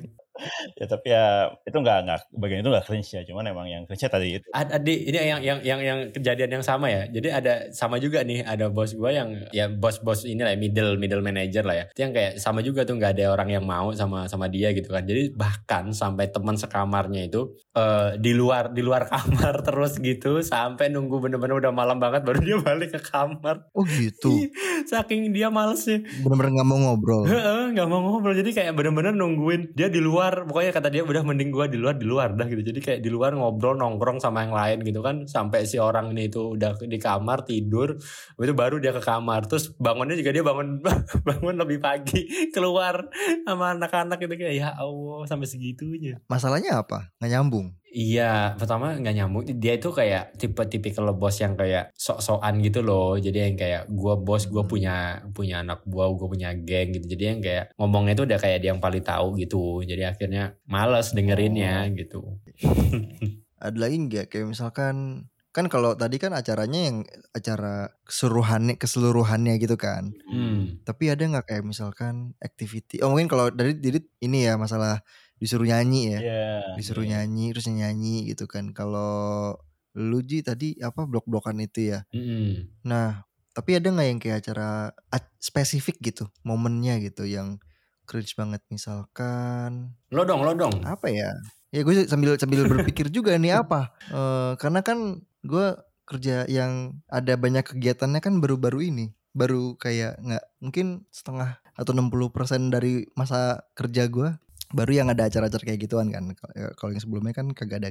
Ya 0.80 0.86
tapi 0.86 1.08
ya 1.12 1.52
itu 1.66 1.78
enggak 1.78 1.98
enggak 2.06 2.22
bagian 2.36 2.60
itu 2.62 2.70
enggak 2.70 2.86
cringe 2.86 3.10
ya 3.14 3.22
cuman 3.28 3.44
emang 3.50 3.68
yang 3.68 3.84
cringe 3.86 4.08
tadi 4.08 4.40
itu 4.40 4.48
Ada 4.54 4.80
di 4.82 5.08
ini 5.08 5.18
yang 5.18 5.42
yang 5.44 5.60
yang 5.64 5.80
yang 5.80 6.00
kejadian 6.12 6.60
yang 6.60 6.66
sama 6.66 6.88
ya. 6.92 7.08
Jadi 7.08 7.28
ada 7.32 7.54
sama 7.72 8.02
juga 8.02 8.24
nih 8.26 8.44
ada 8.44 8.68
bos 8.68 8.92
gua 8.98 9.14
yang 9.14 9.30
ya 9.56 9.72
bos-bos 9.72 10.28
ini 10.28 10.42
lah 10.44 10.56
ya, 10.56 10.60
middle 10.60 11.00
middle 11.00 11.24
manager 11.24 11.64
lah 11.64 11.76
ya. 11.84 11.86
Itu 11.94 12.00
yang 12.08 12.14
kayak 12.16 12.34
sama 12.42 12.60
juga 12.66 12.84
tuh 12.84 13.00
nggak 13.00 13.16
ada 13.18 13.26
orang 13.32 13.50
yang 13.54 13.64
mau 13.64 13.94
sama 13.94 14.28
sama 14.28 14.52
dia 14.52 14.74
gitu 14.76 14.90
kan. 14.92 15.04
Jadi 15.06 15.32
bahkan 15.34 15.94
sampai 15.94 16.28
teman 16.34 16.60
sekamarnya 16.60 17.30
itu 17.30 17.56
eh, 17.78 18.20
di 18.20 18.32
luar 18.34 18.74
di 18.74 18.82
luar 18.84 19.08
kamar 19.12 19.64
terus 19.64 20.02
gitu 20.02 20.42
sampai 20.44 20.92
nunggu 20.92 21.22
bener-bener 21.24 21.64
udah 21.64 21.72
malam 21.72 21.98
banget 22.02 22.28
baru 22.28 22.40
dia 22.44 22.58
balik 22.60 22.98
ke 22.98 23.02
kamar. 23.02 23.70
Oh 23.72 23.86
gitu. 23.88 24.50
Saking 24.90 25.32
dia 25.32 25.48
malesnya. 25.48 26.04
Bener-bener 26.24 26.52
nggak 26.60 26.68
mau 26.68 26.78
ngobrol. 26.82 27.24
Heeh, 27.28 27.64
nggak 27.78 27.88
mau 27.88 28.00
ngobrol 28.04 28.36
jadi 28.36 28.50
kayak 28.52 28.74
bener-bener 28.76 29.14
nungguin 29.16 29.72
dia 29.78 29.88
di 29.88 30.04
luar 30.04 30.27
pokoknya 30.48 30.72
kata 30.74 30.88
dia 30.90 31.04
udah 31.04 31.24
mending 31.24 31.50
gua 31.54 31.66
di 31.70 31.78
luar 31.80 31.96
di 31.96 32.08
luar 32.08 32.34
dah 32.34 32.48
gitu. 32.50 32.62
Jadi 32.64 32.80
kayak 32.80 33.00
di 33.04 33.10
luar 33.12 33.36
ngobrol 33.38 33.78
nongkrong 33.78 34.20
sama 34.20 34.44
yang 34.44 34.54
lain 34.56 34.78
gitu 34.84 35.00
kan. 35.00 35.28
Sampai 35.30 35.64
si 35.64 35.78
orang 35.78 36.12
ini 36.12 36.28
itu 36.28 36.56
udah 36.56 36.76
di 36.82 37.00
kamar 37.00 37.46
tidur 37.48 37.96
itu 38.38 38.54
baru 38.54 38.82
dia 38.82 38.92
ke 38.92 39.02
kamar. 39.04 39.48
Terus 39.48 39.72
bangunnya 39.78 40.18
juga 40.18 40.32
dia 40.36 40.44
bangun 40.44 40.84
bangun 41.28 41.56
lebih 41.56 41.80
pagi 41.80 42.52
keluar 42.52 43.08
sama 43.48 43.78
anak-anak 43.78 44.18
gitu 44.20 44.34
kayak 44.36 44.56
ya 44.58 44.70
Allah 44.76 45.24
sampai 45.30 45.48
segitunya. 45.48 46.20
Masalahnya 46.28 46.82
apa? 46.82 47.14
Nggak 47.22 47.32
nyambung. 47.32 47.68
Iya, 47.98 48.54
pertama 48.62 48.94
nggak 48.94 49.16
nyambung. 49.18 49.42
Dia 49.58 49.74
itu 49.82 49.90
kayak 49.90 50.38
tipe-tipe 50.38 50.94
kalau 50.94 51.18
bos 51.18 51.34
yang 51.42 51.58
kayak 51.58 51.90
sok-sokan 51.98 52.62
gitu 52.62 52.86
loh. 52.86 53.18
Jadi 53.18 53.50
yang 53.50 53.58
kayak 53.58 53.90
gua 53.90 54.14
bos, 54.14 54.46
gua 54.46 54.70
punya 54.70 55.26
punya 55.34 55.66
anak 55.66 55.82
buah, 55.82 56.14
gua 56.14 56.30
punya 56.30 56.54
geng 56.54 56.94
gitu. 56.94 57.18
Jadi 57.18 57.24
yang 57.26 57.42
kayak 57.42 57.74
ngomongnya 57.74 58.14
itu 58.14 58.24
udah 58.30 58.38
kayak 58.38 58.62
dia 58.62 58.70
yang 58.70 58.78
paling 58.78 59.02
tahu 59.02 59.34
gitu. 59.42 59.82
Jadi 59.82 60.06
akhirnya 60.06 60.54
males 60.70 61.10
dengerinnya 61.18 61.90
gitu. 61.98 62.38
Ada 63.66 63.78
lagi 63.82 63.98
nggak? 63.98 64.30
Kayak 64.30 64.54
misalkan 64.54 65.26
kan 65.50 65.66
kalau 65.74 65.98
tadi 65.98 66.22
kan 66.22 66.38
acaranya 66.38 66.94
yang 66.94 66.98
acara 67.34 67.90
keseluruhannya 68.06 68.78
keseluruhannya 68.78 69.58
gitu 69.58 69.74
kan. 69.74 70.14
Hmm. 70.30 70.86
Tapi 70.86 71.10
ada 71.10 71.26
nggak 71.26 71.50
kayak 71.50 71.66
misalkan 71.66 72.38
activity? 72.38 73.02
Oh 73.02 73.10
mungkin 73.10 73.26
kalau 73.26 73.50
dari 73.50 73.74
Didit 73.74 74.06
ini 74.22 74.46
ya 74.46 74.54
masalah 74.54 75.02
disuruh 75.38 75.66
nyanyi 75.66 76.18
ya. 76.18 76.20
ya 76.20 76.46
disuruh 76.76 77.06
nyanyi 77.06 77.54
terus 77.54 77.70
nyanyi 77.70 78.30
gitu 78.30 78.46
kan. 78.50 78.74
Kalau 78.74 79.54
lu 79.98 80.22
Ji 80.22 80.46
tadi 80.46 80.78
apa 80.78 81.06
blok-blokan 81.06 81.58
itu 81.58 81.94
ya? 81.94 82.06
Mm-mm. 82.14 82.70
nah 82.86 83.26
tapi 83.54 83.74
ada 83.74 83.90
nggak 83.90 84.08
yang 84.14 84.20
kayak 84.22 84.38
acara 84.46 84.94
spesifik 85.42 85.98
gitu 86.02 86.30
momennya 86.46 87.02
gitu 87.02 87.26
yang 87.26 87.58
cringe 88.06 88.38
banget? 88.38 88.62
Misalkan 88.70 89.98
Lo 90.14 90.24
dong, 90.24 90.46
lo 90.46 90.54
dong. 90.54 90.86
apa 90.86 91.10
ya? 91.10 91.34
Ya 91.74 91.82
gue 91.84 92.06
sambil 92.08 92.38
sambil 92.38 92.64
berpikir 92.72 93.10
juga 93.10 93.36
nih 93.36 93.58
apa? 93.60 93.92
Eh, 94.08 94.54
karena 94.62 94.86
kan 94.86 95.20
gue 95.44 95.68
kerja 96.08 96.48
yang 96.48 97.04
ada 97.12 97.36
banyak 97.36 97.68
kegiatannya 97.68 98.22
kan 98.24 98.40
baru-baru 98.40 98.88
ini. 98.94 99.06
Baru 99.36 99.76
kayak 99.78 100.18
nggak 100.24 100.46
mungkin 100.64 101.06
setengah 101.12 101.60
atau 101.78 101.94
60% 101.94 102.74
dari 102.74 103.06
masa 103.14 103.62
kerja 103.78 104.08
gue 104.10 104.30
baru 104.68 104.92
yang 104.92 105.08
ada 105.08 105.28
acara-acara 105.28 105.64
kayak 105.64 105.80
gituan 105.80 106.12
kan. 106.12 106.32
Kalau- 106.34 106.56
ya, 106.56 106.68
kalau 106.76 106.92
yang 106.92 107.04
sebelumnya 107.04 107.32
kan 107.32 107.48
kagak 107.56 107.80
ada 107.80 107.90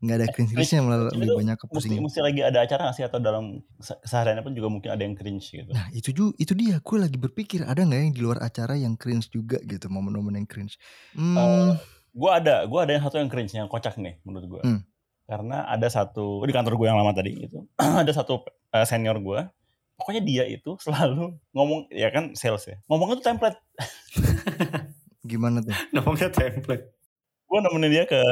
nggak 0.00 0.16
ada 0.16 0.26
cringe 0.32 0.52
cringe 0.56 0.80
malah 0.80 1.08
itu 1.08 1.16
lebih 1.16 1.36
banyak 1.44 1.56
ke 1.60 1.64
mesti 1.68 1.74
pusing 1.76 2.00
mesti 2.00 2.20
lagi 2.24 2.40
ada 2.40 2.58
acara 2.64 2.80
nggak 2.88 2.96
sih? 2.96 3.04
Atau 3.04 3.18
dalam 3.20 3.44
se- 3.80 4.00
kesehariannya 4.00 4.44
pun 4.44 4.52
juga 4.52 4.68
mungkin 4.68 4.90
ada 4.92 5.02
yang 5.04 5.16
cringe 5.16 5.46
gitu? 5.52 5.70
Nah 5.72 5.86
itu 5.92 6.10
juga 6.12 6.32
itu 6.36 6.52
dia. 6.52 6.76
Gue 6.80 6.98
lagi 7.00 7.16
berpikir 7.16 7.64
ada 7.64 7.80
nggak 7.80 8.00
yang 8.00 8.12
di 8.12 8.20
luar 8.20 8.40
acara 8.40 8.76
yang 8.76 8.96
cringe 8.96 9.28
juga 9.28 9.56
gitu? 9.60 9.88
Momen-momen 9.88 10.40
yang 10.40 10.48
cringe. 10.48 10.76
Hmm, 11.12 11.76
gue 12.10 12.30
ada 12.32 12.64
gue 12.64 12.80
ada 12.80 12.92
yang 12.96 13.04
satu 13.04 13.16
yang 13.20 13.28
cringe 13.28 13.52
yang 13.54 13.68
kocak 13.68 13.94
nih 13.96 14.18
menurut 14.26 14.46
gue 14.48 14.62
Hmm. 14.66 14.80
karena 15.24 15.62
ada 15.64 15.86
satu 15.86 16.42
di 16.42 16.50
kantor 16.50 16.74
gue 16.74 16.86
yang 16.90 16.98
lama 16.98 17.14
tadi 17.14 17.38
itu 17.38 17.62
ada 18.02 18.10
satu 18.10 18.42
eh, 18.74 18.82
senior 18.82 19.14
gue 19.22 19.46
pokoknya 19.94 20.22
dia 20.24 20.44
itu 20.48 20.74
selalu 20.80 21.36
ngomong 21.52 21.86
ya 21.92 22.08
kan 22.10 22.32
sales 22.34 22.66
ya. 22.66 22.80
Ngomongnya 22.88 23.20
tuh 23.20 23.26
template 23.30 23.58
gimana 25.30 25.62
tuh 25.62 25.70
Ngomongnya 25.94 26.28
template. 26.28 26.90
gue 27.46 27.58
nemenin 27.58 27.90
dia 27.90 28.04
ke 28.06 28.22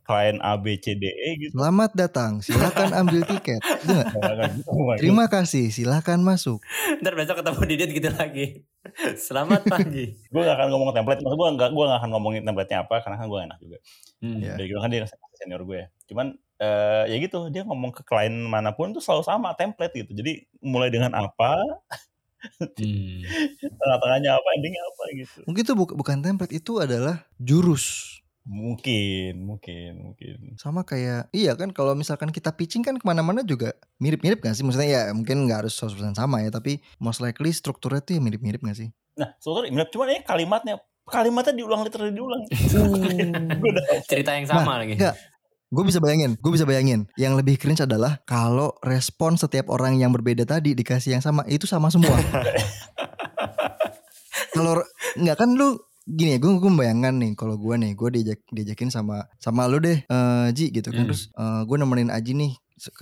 klien 0.00 0.40
A 0.40 0.56
B 0.56 0.76
C 0.76 0.96
D 0.96 1.04
E 1.04 1.28
gitu 1.38 1.52
selamat 1.52 1.92
datang 1.92 2.40
silakan 2.40 2.88
ambil 2.94 3.20
tiket 3.22 3.60
kayak 3.84 4.48
gitu, 4.56 4.64
gitu. 4.64 4.96
Terima 4.96 5.28
kasih, 5.28 5.68
silakan 5.68 6.24
masuk. 6.24 6.64
Ntar 7.00 7.12
besok 7.12 7.40
ketemu 7.40 7.60
Didit 7.68 7.90
gitu 7.92 8.08
lagi. 8.10 8.64
Selamat 9.28 9.62
pagi. 9.62 10.16
gue 10.16 10.40
gak 10.42 10.56
akan 10.56 10.68
ngomong 10.72 10.90
template 10.90 11.20
maksud 11.20 11.36
gue 11.36 11.48
gak, 11.54 11.70
gue 11.70 11.84
gak 11.84 12.00
akan 12.00 12.10
ngomongin 12.12 12.42
template-nya 12.42 12.78
apa 12.82 12.98
karena 13.00 13.16
kan 13.16 13.26
gue 13.28 13.40
enak 13.44 13.58
juga 13.60 13.78
Hmm. 14.22 14.38
Ya. 14.38 14.54
dari 14.54 14.70
gitu 14.70 14.78
kan 14.78 14.86
dia 14.86 15.02
senior 15.34 15.66
gue 15.66 15.82
ya 15.82 15.86
cuman 16.06 16.26
eh, 16.56 17.04
ya 17.10 17.16
gitu 17.18 17.50
dia 17.50 17.66
ngomong 17.66 17.90
ke 17.90 18.06
klien 18.06 18.30
mana 18.30 18.70
pun 18.70 18.94
tuh 18.94 19.02
selalu 19.02 19.26
sama 19.26 19.50
template 19.52 19.98
gitu 19.98 20.14
jadi 20.14 20.46
mulai 20.62 20.94
dengan 20.94 21.10
apa 21.12 21.58
Hmm. 22.62 23.22
tengah-tengahnya 23.78 24.30
apa 24.34 24.48
endingnya 24.58 24.82
apa 24.82 25.04
gitu 25.14 25.38
Mungkin 25.46 25.62
itu 25.62 25.74
bu- 25.74 25.94
bukan 25.94 26.18
template, 26.20 26.52
itu 26.52 26.72
adalah 26.82 27.22
jurus. 27.38 28.18
mungkin 28.42 29.46
mungkin 29.46 30.02
mungkin 30.02 30.58
Sama 30.58 30.82
kayak, 30.82 31.30
iya 31.30 31.54
kan 31.54 31.70
kalau 31.70 31.94
misalkan 31.94 32.34
kita 32.34 32.50
pitching 32.50 32.82
kan 32.82 32.98
ke 32.98 33.04
mana-mana 33.06 33.46
juga 33.46 33.70
mirip-mirip 34.02 34.42
gak 34.42 34.58
sih? 34.58 34.66
Maksudnya 34.66 34.90
ya 34.90 35.02
mungkin 35.14 35.46
nggak 35.46 35.62
harus 35.62 35.78
100% 35.78 36.18
sama 36.18 36.42
ya, 36.42 36.50
tapi 36.50 36.82
most 36.98 37.22
likely 37.22 37.54
strukturnya 37.54 38.02
tuh 38.02 38.18
ya 38.18 38.20
mirip-mirip 38.20 38.58
gak 38.62 38.78
sih? 38.78 38.90
nah 39.12 39.28
sebetulnya 39.38 39.84
cuman 39.92 40.08
ini 40.08 40.20
kalimatnya 40.24 40.74
kalimatnya 41.04 41.52
diulang 41.52 41.84
literally 41.84 42.16
diulang 42.16 42.42
Cerita 44.10 44.34
yang 44.34 44.48
sama 44.48 44.80
lagi. 44.82 44.96
enggak. 44.96 45.14
Gue 45.72 45.88
bisa 45.88 46.04
bayangin, 46.04 46.36
gue 46.36 46.52
bisa 46.52 46.68
bayangin. 46.68 47.08
Yang 47.16 47.40
lebih 47.40 47.56
cringe 47.56 47.80
adalah 47.80 48.20
kalau 48.28 48.76
respon 48.84 49.40
setiap 49.40 49.72
orang 49.72 49.96
yang 49.96 50.12
berbeda 50.12 50.44
tadi 50.44 50.76
dikasih 50.76 51.16
yang 51.16 51.24
sama, 51.24 51.48
itu 51.48 51.64
sama 51.64 51.88
semua. 51.88 52.12
kalau 54.54 54.84
nggak 55.16 55.36
kan 55.40 55.48
lu 55.56 55.80
gini 56.04 56.36
ya, 56.36 56.38
gue 56.44 56.60
gue 56.60 56.72
bayangkan 56.76 57.16
nih 57.16 57.32
kalau 57.32 57.56
gue 57.56 57.72
nih, 57.80 57.96
gue 57.96 58.08
diajak 58.20 58.44
diajakin 58.52 58.92
sama 58.92 59.24
sama 59.40 59.64
lu 59.64 59.80
deh, 59.80 60.04
eh, 60.04 60.46
Ji 60.52 60.68
gitu 60.76 60.92
kan. 60.92 61.08
Hmm. 61.08 61.10
Terus 61.10 61.32
gue 61.40 61.76
nemenin 61.80 62.12
Aji 62.12 62.36
nih 62.36 62.52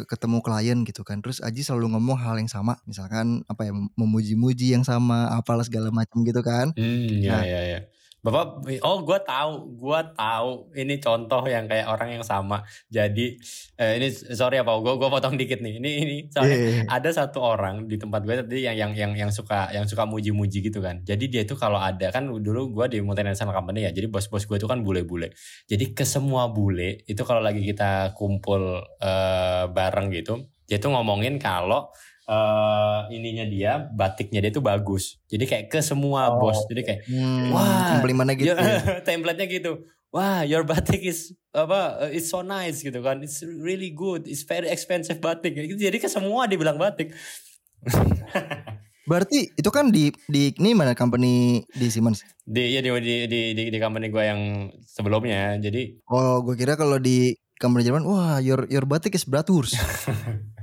ketemu 0.07 0.39
klien 0.39 0.79
gitu 0.87 1.03
kan. 1.03 1.19
Terus 1.27 1.43
Aji 1.43 1.67
selalu 1.67 1.99
ngomong 1.99 2.23
hal 2.23 2.39
yang 2.39 2.47
sama, 2.47 2.79
misalkan 2.87 3.43
apa 3.51 3.67
ya 3.67 3.75
memuji-muji 3.99 4.79
yang 4.79 4.87
sama, 4.87 5.27
apalah 5.35 5.67
segala 5.67 5.91
macam 5.91 6.23
gitu 6.23 6.39
kan. 6.47 6.71
Hmm, 6.79 7.19
ya 7.19 7.35
Nah. 7.35 7.43
ya 7.43 7.61
ya. 7.67 7.79
Bapak, 8.21 8.69
oh 8.85 9.01
gue 9.01 9.19
tahu, 9.25 9.81
gue 9.81 10.01
tahu. 10.13 10.51
Ini 10.77 11.01
contoh 11.01 11.41
yang 11.49 11.65
kayak 11.65 11.89
orang 11.89 12.21
yang 12.21 12.25
sama. 12.25 12.61
Jadi 12.93 13.41
eh, 13.81 13.97
ini 13.97 14.13
sorry 14.13 14.61
ya 14.61 14.65
Pak, 14.65 14.77
gue 14.85 14.93
gue 15.01 15.09
potong 15.09 15.41
dikit 15.41 15.65
nih. 15.65 15.81
Ini 15.81 15.91
ini 16.05 16.17
soalnya 16.29 16.57
Iya. 16.61 16.85
ada 16.85 17.11
satu 17.17 17.41
orang 17.41 17.89
di 17.89 17.97
tempat 17.97 18.21
gue 18.29 18.35
tadi 18.45 18.61
yang 18.69 18.77
yang 18.77 18.93
yang 18.93 19.13
yang 19.17 19.31
suka 19.33 19.73
yang 19.73 19.89
suka 19.89 20.05
muji-muji 20.05 20.61
gitu 20.61 20.85
kan. 20.85 21.01
Jadi 21.01 21.33
dia 21.33 21.43
itu 21.49 21.57
kalau 21.57 21.81
ada 21.81 22.13
kan 22.13 22.29
dulu 22.29 22.69
gue 22.77 22.87
di 22.93 22.99
multinational 23.01 23.57
company 23.57 23.89
ya. 23.89 23.91
Jadi 23.97 24.13
bos-bos 24.13 24.45
gue 24.45 24.57
itu 24.61 24.69
kan 24.69 24.85
bule-bule. 24.85 25.33
Jadi 25.65 25.97
ke 25.97 26.05
semua 26.05 26.53
bule 26.53 27.01
itu 27.09 27.25
kalau 27.25 27.41
lagi 27.41 27.65
kita 27.65 28.13
kumpul 28.13 28.85
eh, 29.01 29.65
bareng 29.73 30.13
gitu, 30.13 30.45
dia 30.69 30.77
tuh 30.77 30.93
ngomongin 30.93 31.41
kalau 31.41 31.89
eh, 32.31 32.99
ininya 33.11 33.45
dia 33.45 33.73
batiknya 33.91 34.39
dia 34.41 34.53
tuh 34.55 34.63
bagus. 34.63 35.19
Jadi 35.27 35.45
kayak 35.45 35.65
ke 35.67 35.83
semua 35.83 36.31
Oh, 36.31 36.39
bos. 36.39 36.63
Jadi 36.71 36.83
kayak 36.87 37.01
Hmm, 37.11 37.51
Wah, 37.51 37.99
komplimennya 37.99 38.35
gitu 38.39 38.55
ya, 38.55 38.57
ya. 38.57 38.79
template-nya 39.09 39.51
gitu. 39.51 39.83
Wah, 40.11 40.43
your 40.43 40.63
batik 40.63 41.03
is 41.03 41.35
apa? 41.51 42.07
uh, 42.07 42.11
It's 42.11 42.31
so 42.31 42.43
nice 42.43 42.83
gitu 42.83 42.99
kan. 42.99 43.23
It's 43.23 43.43
really 43.43 43.91
good. 43.91 44.27
It's 44.27 44.43
very 44.43 44.67
expensive 44.67 45.19
batik. 45.19 45.55
Jadi 45.55 45.99
ke 45.99 46.07
semua 46.07 46.47
dibilang 46.47 46.79
batik. 46.79 47.15
Berarti 49.11 49.51
itu 49.55 49.71
kan 49.75 49.91
di 49.91 50.15
di 50.31 50.55
ini 50.55 50.71
mana 50.71 50.95
company 50.95 51.67
di 51.67 51.87
Siemens? 51.91 52.23
Di 52.47 52.75
ya 52.75 52.79
di 52.79 52.91
di 53.03 53.27
di 53.27 53.41
di, 53.55 53.63
di 53.71 53.79
company 53.79 54.07
gue 54.07 54.23
yang 54.23 54.41
sebelumnya. 54.87 55.59
Jadi 55.59 55.99
Oh, 56.07 56.43
gue 56.43 56.55
kira 56.55 56.79
kalau 56.79 56.99
di 56.99 57.35
company 57.59 57.83
Jerman, 57.83 58.07
wah 58.07 58.39
your 58.39 58.71
your 58.71 58.87
batik 58.87 59.19
is 59.19 59.27
Bratwurst. 59.27 59.75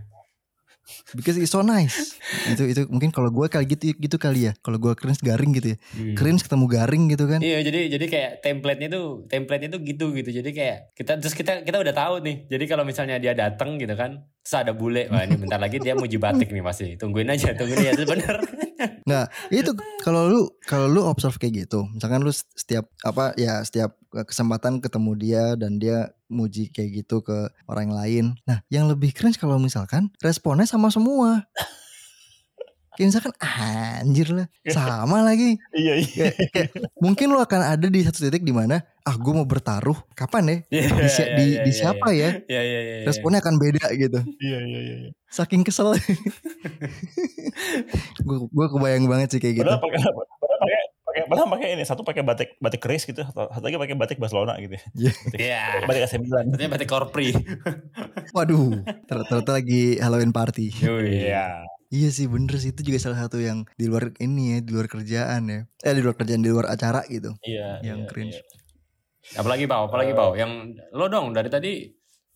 Because 1.15 1.39
it's 1.39 1.55
so 1.55 1.63
nice. 1.63 2.19
Itu 2.51 2.67
itu 2.67 2.81
mungkin 2.91 3.15
kalau 3.15 3.31
gue 3.31 3.47
kali 3.47 3.63
gitu 3.63 3.95
gitu 3.95 4.17
kali 4.19 4.51
ya. 4.51 4.53
Kalau 4.59 4.75
gue 4.75 4.91
cringe 4.97 5.23
garing 5.23 5.55
gitu 5.55 5.75
ya. 5.75 5.77
hmm. 5.79 6.15
Cringe 6.19 6.43
ketemu 6.43 6.65
garing 6.67 7.03
gitu 7.07 7.25
kan. 7.31 7.39
Iya 7.39 7.63
jadi 7.63 7.79
jadi 7.95 8.05
kayak 8.11 8.31
template-nya 8.43 8.89
tuh 8.91 9.23
template-nya 9.31 9.69
tuh 9.71 9.81
gitu 9.87 10.05
gitu. 10.11 10.29
Jadi 10.35 10.49
kayak 10.51 10.77
kita 10.91 11.15
terus 11.23 11.31
kita 11.31 11.63
kita 11.63 11.79
udah 11.79 11.93
tahu 11.95 12.19
nih. 12.25 12.51
Jadi 12.51 12.63
kalau 12.67 12.83
misalnya 12.83 13.15
dia 13.23 13.31
datang 13.31 13.79
gitu 13.79 13.95
kan, 13.95 14.27
terus 14.43 14.55
ada 14.59 14.75
bule, 14.75 15.07
wah 15.07 15.23
ini 15.23 15.39
bentar 15.39 15.59
lagi 15.59 15.79
dia 15.79 15.95
mau 15.95 16.07
batik 16.07 16.51
nih 16.51 16.63
pasti. 16.63 16.99
Tungguin 16.99 17.31
aja, 17.31 17.55
tungguin 17.55 17.87
aja. 17.87 18.03
Bener. 18.03 18.35
Nggak, 19.07 19.25
itu 19.49 19.71
kalau 20.03 20.27
lu 20.27 20.41
kalau 20.67 20.91
lu 20.91 21.01
observe 21.07 21.39
kayak 21.39 21.67
gitu. 21.67 21.87
Misalkan 21.95 22.21
lu 22.21 22.31
setiap 22.33 22.91
apa 23.07 23.31
ya 23.39 23.63
setiap 23.63 23.95
kesempatan 24.25 24.79
ketemu 24.79 25.11
dia 25.19 25.43
dan 25.59 25.77
dia 25.77 26.09
muji 26.31 26.71
kayak 26.71 27.03
gitu 27.03 27.21
ke 27.21 27.51
orang 27.67 27.91
lain. 27.91 28.25
Nah, 28.47 28.63
yang 28.71 28.87
lebih 28.87 29.11
cringe 29.13 29.37
kalau 29.37 29.59
misalkan 29.61 30.09
responnya 30.23 30.65
sama 30.65 30.89
semua. 30.89 31.45
Kayak 32.97 33.13
misalkan 33.13 33.33
anjir 33.37 34.27
lah 34.33 34.49
sama 34.73 35.21
lagi 35.21 35.61
Iya 35.69 36.01
iya. 36.01 36.33
kayak, 36.33 36.97
mungkin 36.97 37.29
lo 37.29 37.45
akan 37.45 37.77
ada 37.77 37.85
di 37.93 38.01
satu 38.01 38.25
titik 38.25 38.41
di 38.41 38.49
mana 38.49 38.81
ah 39.05 39.13
gue 39.13 39.33
mau 39.37 39.45
bertaruh 39.45 39.93
kapan 40.17 40.49
ya 40.49 40.57
Iya, 40.81 40.81
di, 40.89 41.05
iya, 41.05 41.05
di, 41.37 41.45
iya, 41.45 41.61
di 41.61 41.69
iya, 41.69 41.77
siapa 41.77 42.09
ya 42.09 42.29
Iya 42.49 42.61
iya 42.65 42.79
iya. 42.81 42.81
iya. 42.81 43.05
responnya 43.05 43.37
akan 43.45 43.55
beda 43.61 43.85
gitu 43.93 44.17
Iya 44.41 44.59
iya 44.65 44.79
iya. 44.81 44.95
iya. 45.05 45.09
saking 45.29 45.61
kesel 45.61 45.93
gue 48.25 48.37
gue 48.49 48.65
kebayang 48.65 49.05
banget 49.05 49.37
sih 49.37 49.39
kayak 49.45 49.61
gitu 49.61 49.69
Padahal 49.69 50.25
pakai 51.17 51.27
padahal 51.27 51.49
pakai 51.49 51.67
ini 51.73 51.83
satu 51.83 52.01
pakai 52.01 52.21
batik 52.21 52.49
batik 52.57 52.79
keris 52.79 53.03
gitu, 53.03 53.25
satu 53.25 53.63
lagi 53.63 53.75
pakai 53.75 53.95
batik 53.95 54.17
Barcelona 54.17 54.53
gitu. 54.57 54.77
ya. 54.77 54.83
Iya. 54.93 55.11
Batik, 55.25 55.39
Iya. 55.41 55.61
batik 55.83 56.01
AC 56.03 56.13
Milan. 56.17 56.45
Artinya 56.51 56.71
batik 56.71 56.87
korpri. 56.87 57.27
waduh 58.35 58.77
ter- 59.03 59.25
ternyata 59.25 59.51
lagi 59.53 59.97
Halloween 59.97 60.29
party. 60.29 60.67
Iya. 60.77 61.65
iya 61.87 62.09
sih 62.09 62.27
bener 62.27 62.55
sih 62.57 62.69
itu 62.69 62.83
juga 62.83 62.99
salah 62.99 63.23
satu 63.23 63.39
yang 63.39 63.63
di 63.73 63.87
luar 63.87 64.11
ini 64.19 64.53
ya 64.53 64.57
di 64.59 64.71
luar 64.71 64.85
kerjaan 64.85 65.47
ya 65.47 65.59
eh 65.79 65.93
di 65.95 66.03
luar 66.03 66.13
kerjaan 66.13 66.43
di 66.43 66.51
luar 66.51 66.67
acara 66.67 66.99
gitu 67.07 67.31
Iya. 67.41 67.79
Yang 67.81 67.99
iya, 67.99 68.07
cringe. 68.07 68.37
iya. 68.37 68.43
Apalagi 69.35 69.65
bau, 69.65 69.87
apalagi 69.87 70.11
bau. 70.11 70.31
Yang 70.33 70.51
lo 70.91 71.07
dong 71.07 71.31
dari 71.31 71.47
tadi 71.47 71.71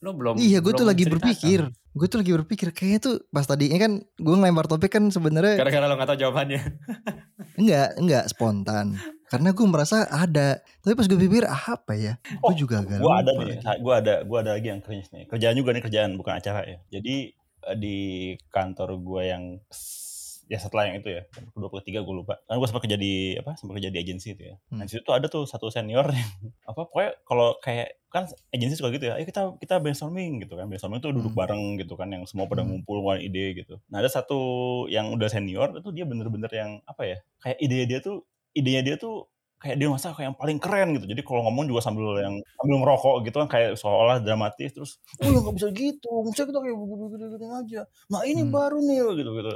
lo 0.02 0.12
belum. 0.12 0.34
iya 0.36 0.58
gue 0.58 0.74
tuh 0.74 0.82
lagi 0.82 1.06
ceritakan. 1.06 1.14
berpikir 1.22 1.60
gue 1.70 2.08
tuh 2.08 2.18
lagi 2.18 2.32
berpikir 2.34 2.68
kayaknya 2.72 3.00
tuh 3.00 3.16
pas 3.28 3.44
tadi 3.44 3.70
ini 3.70 3.78
kan 3.78 3.94
gue 4.02 4.34
ngelempar 4.34 4.66
topik 4.66 4.90
kan 4.90 5.08
sebenarnya 5.08 5.62
Gara-gara 5.62 5.86
lo 5.86 5.94
gak 5.94 6.10
tau 6.10 6.20
jawabannya. 6.20 6.62
Enggak, 7.62 7.90
enggak 7.96 8.26
spontan. 8.26 8.96
Karena 9.28 9.52
gue 9.52 9.66
merasa 9.66 10.08
ada. 10.08 10.58
Tapi 10.80 10.94
pas 10.94 11.04
gue 11.04 11.20
pikir 11.20 11.44
ah, 11.44 11.78
apa 11.78 11.94
ya? 11.94 12.16
Oh, 12.40 12.50
gue 12.50 12.64
juga 12.64 12.80
agak 12.80 12.98
Gua 12.98 13.20
ada 13.20 13.32
nih, 13.34 13.60
lagi. 13.60 13.80
gua 13.80 13.94
ada 14.00 14.14
gua 14.24 14.38
ada 14.40 14.52
lagi 14.56 14.68
yang 14.68 14.80
cringe 14.80 15.12
nih. 15.12 15.28
Kerjaan 15.28 15.54
juga 15.54 15.70
nih 15.72 15.84
kerjaan 15.84 16.12
bukan 16.16 16.34
acara 16.34 16.64
ya. 16.64 16.80
Jadi 16.90 17.16
eh, 17.68 17.78
di 17.78 17.98
kantor 18.50 18.98
gua 18.98 19.22
yang 19.28 19.44
ya 20.48 20.58
setelah 20.58 20.84
yang 20.86 21.00
itu 21.00 21.10
ya, 21.12 21.24
yang 21.32 21.48
kedua 21.50 21.70
ketiga 21.80 22.00
gue 22.02 22.12
lupa. 22.14 22.36
Kan 22.44 22.56
gue 22.56 22.68
sempat 22.68 22.84
kerja 22.84 22.98
di 22.98 23.14
apa? 23.36 23.56
Sempat 23.56 23.74
kerja 23.78 23.90
di 23.90 24.00
agensi 24.00 24.28
itu 24.32 24.44
ya. 24.44 24.56
Nah, 24.68 24.68
Hmm. 24.74 24.84
di 24.84 24.90
situ 24.90 25.02
tuh 25.02 25.16
ada 25.16 25.28
tuh 25.28 25.44
satu 25.44 25.68
senior 25.68 26.08
yang 26.08 26.28
apa 26.70 26.82
pokoknya 26.82 27.12
kalau 27.24 27.56
kayak 27.58 28.01
kan 28.12 28.28
agensi 28.52 28.76
suka 28.76 28.92
gitu 28.92 29.08
ya, 29.08 29.16
ayo 29.16 29.24
kita 29.24 29.56
kita 29.58 29.80
brainstorming 29.80 30.44
gitu 30.44 30.60
kan. 30.60 30.68
Brainstorming 30.68 31.00
tuh 31.00 31.16
duduk 31.16 31.32
Hmm. 31.32 31.42
bareng 31.48 31.64
gitu 31.80 31.96
kan 31.96 32.12
yang 32.12 32.28
semua 32.28 32.46
pada 32.52 32.62
Hmm. 32.62 32.76
ngumpul 32.84 33.00
ngeluarin 33.00 33.24
ide 33.24 33.64
gitu. 33.64 33.80
Nah, 33.88 34.04
ada 34.04 34.12
satu 34.12 34.38
yang 34.92 35.16
udah 35.16 35.32
senior 35.32 35.72
itu 35.80 35.90
dia 35.96 36.04
bener-bener 36.04 36.52
yang 36.52 36.72
apa 36.84 37.04
ya? 37.08 37.18
Kayak 37.40 37.58
ide 37.64 37.78
dia 37.88 38.00
tuh 38.04 38.28
idenya 38.52 38.84
dia 38.84 38.96
tuh 39.00 39.32
kayak 39.62 39.78
dia 39.80 39.88
masa 39.88 40.12
kayak 40.12 40.34
yang 40.34 40.38
paling 40.42 40.60
keren 40.60 40.90
gitu. 40.98 41.06
Jadi 41.08 41.22
kalau 41.24 41.46
ngomong 41.48 41.70
juga 41.72 41.80
sambil 41.86 42.18
yang 42.20 42.36
sambil 42.60 42.76
ngerokok 42.84 43.16
gitu 43.30 43.36
kan 43.46 43.50
kayak 43.50 43.72
seolah 43.78 44.18
dramatis 44.20 44.74
terus 44.76 44.92
oh 45.22 45.30
nggak 45.32 45.54
bisa 45.56 45.68
gitu, 45.72 46.10
bisa 46.34 46.44
kita 46.50 46.60
kayak 46.60 46.76
begini-begini 46.76 47.48
aja. 47.48 47.82
Nah 48.12 48.22
ini 48.28 48.42
Hmm. 48.44 48.52
baru 48.52 48.78
nih 48.82 49.00
gitu 49.22 49.32
gitu. 49.38 49.52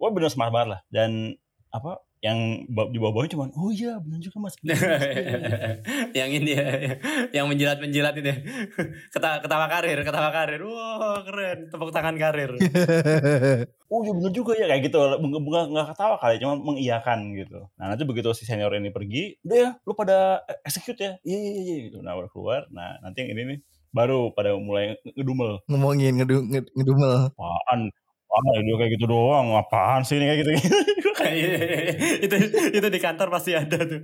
Wah 0.00 0.10
bener 0.10 0.32
smart 0.32 0.50
banget 0.50 0.68
lah. 0.74 0.80
Dan 0.90 1.36
apa 1.70 2.00
yang 2.24 2.64
di 2.64 2.96
bawah-bawahnya 2.96 3.36
cuman 3.36 3.48
oh 3.52 3.68
iya 3.68 4.00
bener 4.00 4.16
juga 4.16 4.48
mas. 4.48 4.56
Mas. 4.64 4.80
yang 6.18 6.32
ini 6.32 6.56
ya, 6.56 6.96
yang 7.36 7.44
menjilat-menjilat 7.52 8.16
itu. 8.16 8.28
ya. 8.32 8.38
Ketawa, 9.12 9.44
ketawa 9.44 9.66
karir, 9.68 9.98
ketawa 10.00 10.32
karir. 10.32 10.64
Wah, 10.64 11.20
keren. 11.20 11.68
Tepuk 11.68 11.92
tangan 11.92 12.16
karir. 12.16 12.56
oh 13.92 14.00
iya 14.00 14.12
bener 14.16 14.32
juga 14.32 14.56
ya 14.56 14.72
kayak 14.72 14.88
gitu. 14.88 14.96
Bunga 15.20 15.38
bunga 15.44 15.60
nggak 15.68 15.86
ketawa 15.92 16.16
kali, 16.16 16.40
cuma 16.40 16.56
mengiyakan 16.56 17.36
gitu. 17.36 17.68
Nah 17.76 17.92
nanti 17.92 18.08
begitu 18.08 18.32
si 18.32 18.48
senior 18.48 18.72
ini 18.72 18.88
pergi, 18.88 19.36
udah 19.44 19.58
ya 19.60 19.70
lu 19.84 19.92
pada 19.92 20.40
execute 20.64 20.96
ya. 20.96 21.12
Iya 21.28 21.38
iya 21.44 21.52
iya 21.60 21.76
gitu. 21.92 22.00
Nah 22.00 22.16
udah 22.16 22.32
keluar. 22.32 22.64
Nah 22.72 23.04
nanti 23.04 23.20
yang 23.20 23.36
ini 23.36 23.42
nih 23.52 23.58
baru 23.92 24.32
pada 24.32 24.56
mulai 24.56 24.96
ngedumel. 25.12 25.60
Ngomongin 25.68 26.24
ngedu, 26.24 26.40
nged- 26.40 26.72
ngedumel. 26.72 27.36
apaan 27.36 27.92
ah 28.34 28.58
dia 28.66 28.74
kayak 28.74 28.92
gitu 28.98 29.06
doang 29.06 29.54
apaan 29.54 30.02
sih 30.02 30.18
ini 30.18 30.26
kayak 30.26 30.38
gitu 30.42 30.50
itu 32.24 32.36
itu 32.74 32.86
di 32.90 33.00
kantor 33.00 33.28
pasti 33.30 33.54
ada 33.54 33.78
tuh. 33.82 34.02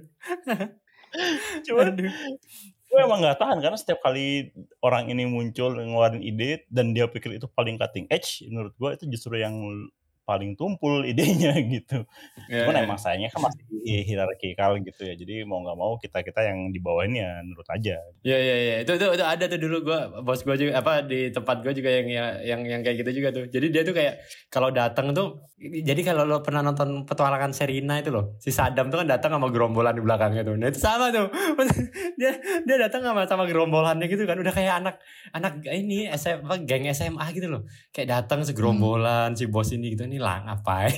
cuman 1.67 1.91
Aduh. 1.91 2.11
gue 2.91 2.99
emang 3.03 3.19
nggak 3.23 3.39
tahan 3.39 3.59
karena 3.59 3.79
setiap 3.79 3.99
kali 4.03 4.51
orang 4.83 5.11
ini 5.11 5.27
muncul 5.27 5.75
ngeluarin 5.75 6.23
ide 6.23 6.67
dan 6.71 6.95
dia 6.95 7.11
pikir 7.11 7.39
itu 7.39 7.51
paling 7.51 7.79
cutting 7.79 8.07
edge 8.11 8.47
menurut 8.47 8.75
gue 8.79 8.91
itu 8.95 9.05
justru 9.11 9.39
yang 9.39 9.55
paling 10.31 10.55
tumpul 10.55 11.03
idenya 11.11 11.59
gitu 11.59 12.07
cuman 12.47 12.75
Ya, 12.79 12.87
emang 12.87 13.01
sayangnya 13.03 13.35
kan 13.35 13.51
masih 13.51 13.67
hierarkikal 14.07 14.79
gitu 14.87 15.03
ya 15.03 15.15
jadi 15.19 15.43
mau 15.43 15.59
nggak 15.67 15.79
mau 15.79 15.99
kita 15.99 16.23
kita 16.23 16.47
yang 16.47 16.71
di 16.71 16.79
bawah 16.79 17.03
ini 17.03 17.19
ya 17.19 17.43
nurut 17.43 17.67
aja 17.67 17.99
Iya 18.21 18.37
iya 18.37 18.57
iya 18.61 18.75
itu 18.85 18.93
itu 19.01 19.07
itu 19.17 19.25
ada 19.25 19.45
tuh 19.49 19.57
dulu 19.57 19.77
gua 19.81 20.01
bos 20.21 20.45
gua 20.45 20.53
juga 20.53 20.77
apa 20.77 21.01
di 21.01 21.33
tempat 21.33 21.65
gua 21.65 21.73
juga 21.73 21.89
yang 21.89 22.07
yang 22.45 22.61
yang 22.69 22.81
kayak 22.85 23.01
gitu 23.01 23.25
juga 23.25 23.29
tuh. 23.33 23.45
Jadi 23.49 23.67
dia 23.73 23.81
tuh 23.81 23.97
kayak 23.97 24.21
kalau 24.53 24.69
datang 24.69 25.17
tuh 25.17 25.41
jadi 25.61 26.01
kalau 26.05 26.29
lo 26.29 26.45
pernah 26.45 26.61
nonton 26.61 27.09
petualangan 27.09 27.57
Serina 27.57 27.97
itu 27.97 28.13
loh. 28.13 28.37
Si 28.37 28.53
Sadam 28.53 28.93
tuh 28.93 29.01
kan 29.01 29.09
datang 29.09 29.41
sama 29.41 29.49
gerombolan 29.49 29.97
di 29.97 30.05
belakangnya 30.05 30.45
tuh. 30.45 30.57
Nah 30.57 30.69
itu 30.69 30.81
sama 30.81 31.09
tuh. 31.09 31.33
dia 32.21 32.37
dia 32.69 32.77
datang 32.77 33.01
sama 33.09 33.25
sama 33.25 33.49
gerombolannya 33.49 34.05
gitu 34.05 34.29
kan 34.29 34.37
udah 34.37 34.53
kayak 34.53 34.85
anak 34.85 35.01
anak 35.33 35.65
ini 35.65 36.13
SM, 36.13 36.45
apa, 36.45 36.61
geng 36.61 36.85
SMA 36.93 37.25
gitu 37.33 37.49
loh. 37.49 37.65
Kayak 37.93 38.21
datang 38.21 38.45
segerombolan 38.45 39.33
si 39.33 39.49
bos 39.49 39.73
ini 39.73 39.97
gitu. 39.97 40.05
Ini 40.05 40.20
lah 40.21 40.45
ngapain 40.45 40.93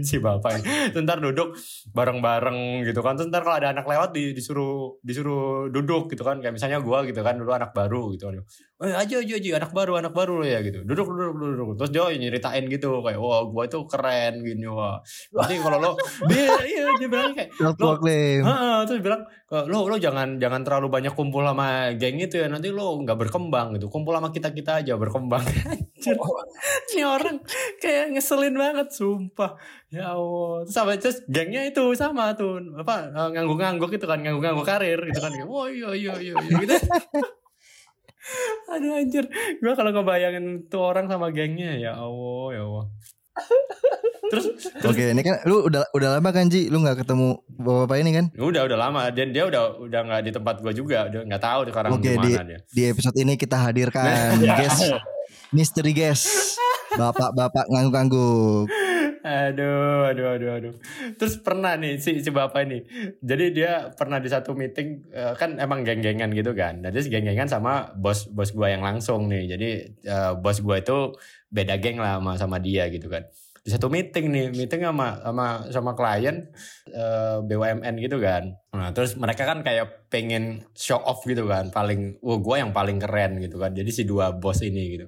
si 0.00 0.16
bapak 0.18 0.62
ini. 0.62 0.94
Terus 0.94 1.02
ntar 1.02 1.18
duduk 1.18 1.52
bareng-bareng 1.92 2.86
gitu 2.86 3.02
kan. 3.02 3.18
Terus 3.18 3.28
ntar 3.28 3.42
kalau 3.42 3.58
ada 3.58 3.74
anak 3.74 3.84
lewat 3.84 4.14
di- 4.14 4.32
disuruh 4.32 4.96
disuruh 5.02 5.68
duduk 5.68 6.08
gitu 6.08 6.22
kan. 6.22 6.38
Kayak 6.38 6.54
misalnya 6.54 6.78
gua 6.78 7.02
gitu 7.02 7.20
kan 7.20 7.34
dulu 7.34 7.50
anak 7.50 7.74
baru 7.74 8.14
gitu 8.14 8.30
kan. 8.30 8.40
Eh 8.78 8.94
aja 8.94 9.18
aja 9.18 9.34
aja 9.34 9.48
anak 9.58 9.74
baru 9.74 9.98
anak 9.98 10.14
baru 10.14 10.46
ya 10.46 10.62
gitu. 10.62 10.86
Duduk 10.86 11.06
duduk 11.10 11.34
duduk. 11.34 11.54
duduk. 11.58 11.76
Terus 11.82 11.90
dia 11.90 12.02
nyeritain 12.08 12.64
gitu 12.66 13.02
kayak 13.02 13.18
wah 13.18 13.42
gua 13.44 13.66
itu 13.66 13.78
keren 13.84 14.40
gini 14.40 14.70
wah. 14.70 15.02
Nanti 15.34 15.58
kalau 15.58 15.78
lo 15.78 15.90
dia 16.30 16.54
iya 16.62 16.94
dia 16.94 17.08
bilang 17.10 17.34
kayak 17.34 17.50
Lo- 17.58 17.74
terus 18.86 19.00
bilang 19.02 19.22
"Eh, 19.48 19.64
lo 19.64 19.88
lo 19.88 19.96
jangan 19.96 20.36
jangan 20.36 20.60
terlalu 20.60 20.92
banyak 20.92 21.16
kumpul 21.16 21.40
sama 21.40 21.96
geng 21.96 22.20
itu 22.20 22.36
ya 22.36 22.52
nanti 22.52 22.68
lo 22.68 23.00
nggak 23.00 23.16
berkembang 23.16 23.80
gitu 23.80 23.88
kumpul 23.88 24.12
sama 24.12 24.28
kita 24.28 24.52
kita 24.52 24.84
aja 24.84 24.94
berkembang 25.00 25.40
Anjir. 25.98 26.14
ini 26.94 27.02
orang 27.02 27.40
kayak 27.80 28.12
ngeselin 28.12 28.54
banget 28.54 28.67
sumpah. 28.88 29.56
Ya 29.88 30.12
allah 30.12 30.64
terus 30.64 30.74
sama 30.74 30.90
terus 30.96 31.18
gengnya 31.28 31.64
itu 31.68 31.94
sama 31.96 32.32
tuh. 32.36 32.60
Apa 32.76 33.08
eh, 33.12 33.28
ngangguk-ngangguk 33.34 33.90
itu 33.94 34.06
kan 34.06 34.18
ngangguk-ngangguk 34.20 34.66
karir 34.66 35.00
gitu 35.08 35.20
kan. 35.20 35.30
Kayak, 35.32 35.48
wah 35.48 35.66
iya 35.68 35.90
iya 35.94 36.14
iya 36.20 36.34
iya," 36.36 36.56
gitu. 36.62 36.74
Aduh 38.76 38.92
anjir. 39.00 39.24
Gue 39.60 39.72
kalau 39.72 39.90
ngebayangin 39.92 40.68
tuh 40.68 40.84
orang 40.84 41.08
sama 41.08 41.32
gengnya 41.32 41.76
ya 41.80 41.92
allah 41.96 42.46
ya 42.52 42.62
allah. 42.64 42.86
Terus 44.28 44.44
terus 44.60 44.92
Oke, 44.92 45.04
ini 45.08 45.22
kan 45.24 45.40
lu 45.48 45.64
udah 45.64 45.88
udah 45.96 46.08
lama 46.20 46.28
kan 46.36 46.52
Ji, 46.52 46.68
lu 46.68 46.84
nggak 46.84 47.00
ketemu 47.00 47.40
bapak-bapak 47.48 47.96
ini 48.04 48.10
kan? 48.12 48.24
Udah 48.36 48.62
udah 48.68 48.78
lama. 48.78 49.08
Dan 49.08 49.32
dia 49.32 49.48
udah 49.48 49.80
udah 49.80 50.00
nggak 50.04 50.20
di 50.28 50.30
tempat 50.36 50.54
gua 50.60 50.72
juga, 50.76 51.08
udah 51.08 51.20
nggak 51.24 51.42
tahu 51.42 51.60
sekarang 51.72 51.90
Oke, 51.96 52.12
di 52.12 52.16
mana 52.36 52.44
dia. 52.44 52.58
Di 52.68 52.82
episode 52.92 53.16
ini 53.16 53.34
kita 53.40 53.56
hadirkan 53.56 54.36
guest 54.60 54.84
Misteri 55.48 55.96
guest. 55.96 56.60
Bapak-bapak 56.96 57.68
ngangguk-ngangguk. 57.68 58.70
Aduh, 59.28 60.08
aduh, 60.08 60.26
aduh, 60.38 60.50
aduh. 60.56 60.74
Terus 61.18 61.36
pernah 61.42 61.74
nih 61.74 61.98
si 62.00 62.22
si 62.22 62.30
bapak 62.30 62.64
ini. 62.64 62.78
Jadi 63.20 63.44
dia 63.52 63.90
pernah 63.92 64.22
di 64.22 64.30
satu 64.30 64.54
meeting 64.54 65.10
eh, 65.12 65.34
kan 65.36 65.58
emang 65.58 65.84
geng-gengan 65.84 66.30
gitu 66.32 66.54
kan. 66.54 66.80
Nah, 66.80 66.88
dia 66.88 67.02
geng-gengan 67.04 67.50
sama 67.50 67.92
bos 67.98 68.30
bos 68.30 68.54
gua 68.54 68.72
yang 68.72 68.80
langsung 68.80 69.28
nih. 69.28 69.58
Jadi 69.58 69.68
eh, 70.06 70.32
bos 70.38 70.62
gua 70.64 70.80
itu 70.80 71.12
beda 71.50 71.76
geng 71.82 71.98
lah 72.00 72.22
sama 72.22 72.32
sama 72.38 72.56
dia 72.62 72.86
gitu 72.88 73.10
kan. 73.10 73.26
Di 73.64 73.70
satu 73.70 73.90
meeting 73.92 74.30
nih 74.30 74.46
meeting 74.54 74.86
sama 74.86 75.20
sama 75.22 75.46
sama 75.70 75.90
klien 75.92 76.48
uh, 76.94 77.42
BUMN 77.44 77.94
gitu 78.00 78.18
kan. 78.22 78.54
Nah 78.72 78.94
terus 78.94 79.18
mereka 79.18 79.48
kan 79.48 79.60
kayak 79.60 80.08
pengen 80.08 80.64
show 80.72 80.96
off 80.96 81.26
gitu 81.26 81.44
kan 81.44 81.68
paling 81.74 82.16
wah 82.24 82.38
gue 82.40 82.56
yang 82.58 82.72
paling 82.72 82.98
keren 83.02 83.42
gitu 83.42 83.60
kan. 83.60 83.74
Jadi 83.74 83.90
si 83.90 84.02
dua 84.08 84.34
bos 84.36 84.62
ini 84.62 84.98
gitu. 84.98 85.06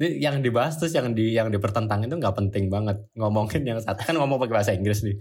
Ini 0.00 0.18
yang 0.20 0.42
dibahas 0.42 0.76
terus 0.76 0.92
yang 0.92 1.14
di 1.14 1.32
yang 1.32 1.48
dipertentang 1.48 2.04
itu 2.04 2.14
nggak 2.18 2.36
penting 2.36 2.68
banget. 2.68 2.98
Ngomongin 3.16 3.62
yang 3.64 3.78
satu 3.78 4.02
kan 4.02 4.14
ngomong 4.18 4.42
pakai 4.42 4.54
bahasa 4.60 4.72
Inggris 4.74 5.06
nih. 5.06 5.16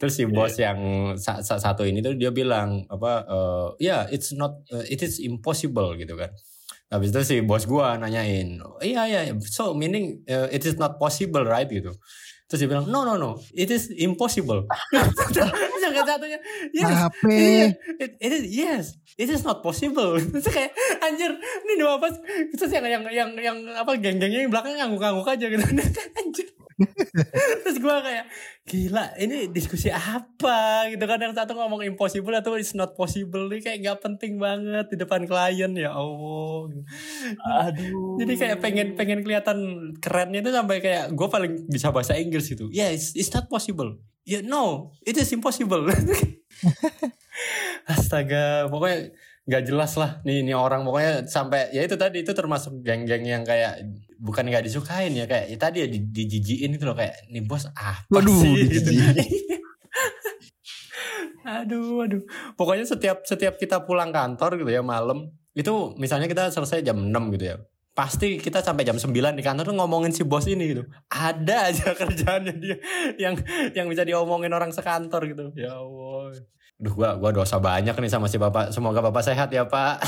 Terus 0.00 0.12
si 0.16 0.24
bos 0.24 0.56
yeah. 0.56 0.72
yang 0.72 0.80
sa 1.20 1.44
sa 1.44 1.60
satu 1.60 1.84
ini 1.84 2.00
tuh 2.00 2.16
dia 2.18 2.32
bilang 2.32 2.88
apa 2.88 3.12
uh, 3.28 3.68
ya 3.76 4.02
yeah, 4.08 4.14
it's 4.14 4.32
not 4.32 4.62
uh, 4.72 4.84
it 4.88 5.04
is 5.04 5.22
impossible 5.22 5.94
gitu 5.98 6.16
kan 6.18 6.32
Habis 6.92 7.08
itu 7.08 7.20
si 7.24 7.36
bos 7.40 7.64
gua 7.64 7.96
nanyain, 7.96 8.60
iya 8.84 9.08
iya, 9.08 9.32
so 9.40 9.72
meaning 9.72 10.20
uh, 10.28 10.44
it 10.52 10.60
is 10.68 10.76
not 10.76 11.00
possible 11.00 11.40
right 11.40 11.64
gitu. 11.64 11.96
Terus 12.52 12.68
dia 12.68 12.68
bilang, 12.68 12.84
no 12.84 13.00
no 13.08 13.16
no, 13.16 13.40
it 13.56 13.72
is 13.72 13.88
impossible. 13.96 14.68
Yang 15.88 16.04
satunya, 16.04 16.38
yes, 16.76 16.96
it, 17.24 17.72
it, 17.96 18.10
it 18.20 18.30
is 18.36 18.44
yes, 18.52 18.84
it 19.16 19.32
is 19.32 19.40
not 19.40 19.64
possible. 19.64 20.20
Terus 20.36 20.52
kayak 20.52 20.76
anjir, 21.00 21.32
ini 21.32 21.80
dua 21.80 21.96
apa? 21.96 22.12
Terus 22.52 22.68
yang 22.76 22.84
yang 22.84 23.02
yang 23.08 23.30
yang 23.40 23.56
apa 23.72 23.96
geng-gengnya 23.96 24.44
yang 24.44 24.52
belakang 24.52 24.76
ngangguk-ngangguk 24.76 25.32
aja 25.32 25.46
gitu. 25.48 25.64
anjir. 26.20 26.51
Terus 27.62 27.78
gue 27.78 27.96
kayak 28.02 28.26
gila 28.62 29.04
ini 29.18 29.50
diskusi 29.50 29.90
apa 29.90 30.86
gitu 30.88 31.02
kan 31.02 31.18
yang 31.18 31.34
satu 31.34 31.58
ngomong 31.58 31.82
impossible 31.82 32.34
atau 32.34 32.54
it's 32.54 32.78
not 32.78 32.94
possible 32.94 33.50
ini 33.50 33.58
kayak 33.58 33.82
gak 33.82 33.98
penting 34.06 34.38
banget 34.38 34.86
di 34.90 34.96
depan 34.98 35.26
klien 35.26 35.72
ya 35.74 35.90
Allah. 35.94 36.70
Aduh. 37.66 38.18
Jadi 38.22 38.32
kayak 38.38 38.58
pengen 38.62 38.94
pengen 38.94 39.20
kelihatan 39.26 39.90
kerennya 39.98 40.42
itu 40.42 40.50
sampai 40.54 40.78
kayak 40.78 41.10
gue 41.14 41.28
paling 41.28 41.66
bisa 41.66 41.90
bahasa 41.90 42.14
Inggris 42.14 42.54
itu. 42.54 42.70
Yeah, 42.70 42.94
it's, 42.94 43.14
it's 43.18 43.30
not 43.34 43.50
possible. 43.50 43.98
Yeah, 44.22 44.46
no, 44.46 44.94
it 45.02 45.18
is 45.18 45.34
impossible. 45.34 45.90
Astaga, 47.90 48.70
pokoknya 48.70 49.10
nggak 49.42 49.62
jelas 49.66 49.98
lah 49.98 50.22
nih 50.22 50.46
ini 50.46 50.54
orang 50.54 50.86
pokoknya 50.86 51.26
sampai 51.26 51.74
ya 51.74 51.82
itu 51.82 51.98
tadi 51.98 52.22
itu 52.22 52.30
termasuk 52.30 52.78
geng-geng 52.86 53.26
yang 53.26 53.42
kayak 53.42 53.82
bukan 54.22 54.46
nggak 54.46 54.62
disukain 54.62 55.10
ya 55.10 55.26
kayak 55.26 55.50
ya 55.50 55.58
tadi 55.58 55.82
ya 55.82 55.88
di, 55.90 55.98
dijijiin 55.98 56.78
itu 56.78 56.84
loh 56.86 56.94
kayak 56.94 57.26
nih 57.26 57.42
bos 57.42 57.66
apa 57.74 58.06
Waduh, 58.06 58.38
sih 58.38 58.54
gitu. 58.78 58.90
aduh 61.42 62.06
aduh 62.06 62.22
pokoknya 62.54 62.86
setiap 62.86 63.26
setiap 63.26 63.58
kita 63.58 63.82
pulang 63.82 64.14
kantor 64.14 64.62
gitu 64.62 64.70
ya 64.70 64.78
malam 64.78 65.34
itu 65.58 65.90
misalnya 65.98 66.30
kita 66.30 66.54
selesai 66.54 66.86
jam 66.86 67.02
6 67.02 67.34
gitu 67.34 67.44
ya 67.50 67.56
pasti 67.92 68.40
kita 68.40 68.64
sampai 68.64 68.88
jam 68.88 68.96
9 68.96 69.12
di 69.36 69.44
kantor 69.44 69.68
tuh 69.68 69.76
ngomongin 69.76 70.16
si 70.16 70.24
bos 70.24 70.48
ini 70.48 70.72
gitu. 70.72 70.88
Ada 71.12 71.68
aja 71.68 71.92
kerjaannya 72.00 72.54
dia 72.56 72.76
yang 73.20 73.36
yang 73.76 73.86
bisa 73.92 74.00
diomongin 74.08 74.52
orang 74.52 74.72
sekantor 74.72 75.28
gitu. 75.28 75.52
Ya 75.52 75.76
Allah. 75.76 76.32
Duh 76.82 76.94
gua 76.98 77.14
gua 77.14 77.30
dosa 77.30 77.62
banyak 77.62 77.94
nih 77.94 78.10
sama 78.10 78.26
si 78.26 78.42
Bapak. 78.42 78.74
Semoga 78.74 78.98
Bapak 78.98 79.22
sehat 79.22 79.54
ya, 79.54 79.62
Pak. 79.62 80.02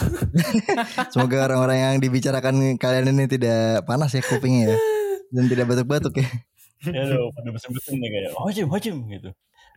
Semoga 1.15 1.47
orang-orang 1.47 1.79
yang 1.79 1.95
dibicarakan 2.03 2.75
kalian 2.83 3.15
ini 3.15 3.31
tidak 3.31 3.87
panas 3.87 4.11
ya 4.11 4.23
kupingnya 4.27 4.75
ya. 4.75 4.79
Dan 5.31 5.47
tidak 5.47 5.71
batuk-batuk 5.71 6.19
ya. 6.19 6.29
ya 6.91 7.07
lo 7.07 7.31
pada 7.31 7.49
besen-besen 7.55 8.03
nih 8.03 8.11
kayak 8.11 8.31
wajib 8.43 8.67
wajib 8.75 8.95
gitu. 9.07 9.31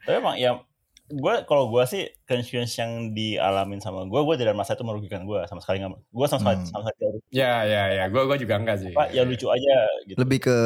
Tapi 0.09 0.17
emang 0.17 0.35
ya 0.41 0.57
gue 1.07 1.35
kalau 1.47 1.71
gue 1.71 1.83
sih 1.87 2.03
conscience 2.27 2.75
yang 2.75 3.15
dialamin 3.15 3.79
sama 3.79 4.03
gue 4.03 4.21
gue 4.27 4.35
tidak 4.43 4.59
masa 4.59 4.75
itu 4.75 4.83
merugikan 4.83 5.23
gue 5.23 5.39
sama 5.47 5.63
sekali 5.63 5.79
nggak 5.79 6.03
gue 6.03 6.25
sama 6.27 6.39
sekali 6.43 6.57
hmm. 6.59 6.67
sama 6.67 6.83
sekali 6.83 7.17
ya 7.31 7.63
ya 7.63 7.83
ya 7.95 8.03
gue 8.11 8.23
gue 8.27 8.37
juga 8.43 8.59
enggak 8.59 8.77
sih 8.83 8.91
Pak, 8.91 9.15
ya 9.15 9.23
lucu 9.23 9.47
aja 9.47 9.77
gitu 10.03 10.19
lebih 10.19 10.39
ke 10.43 10.57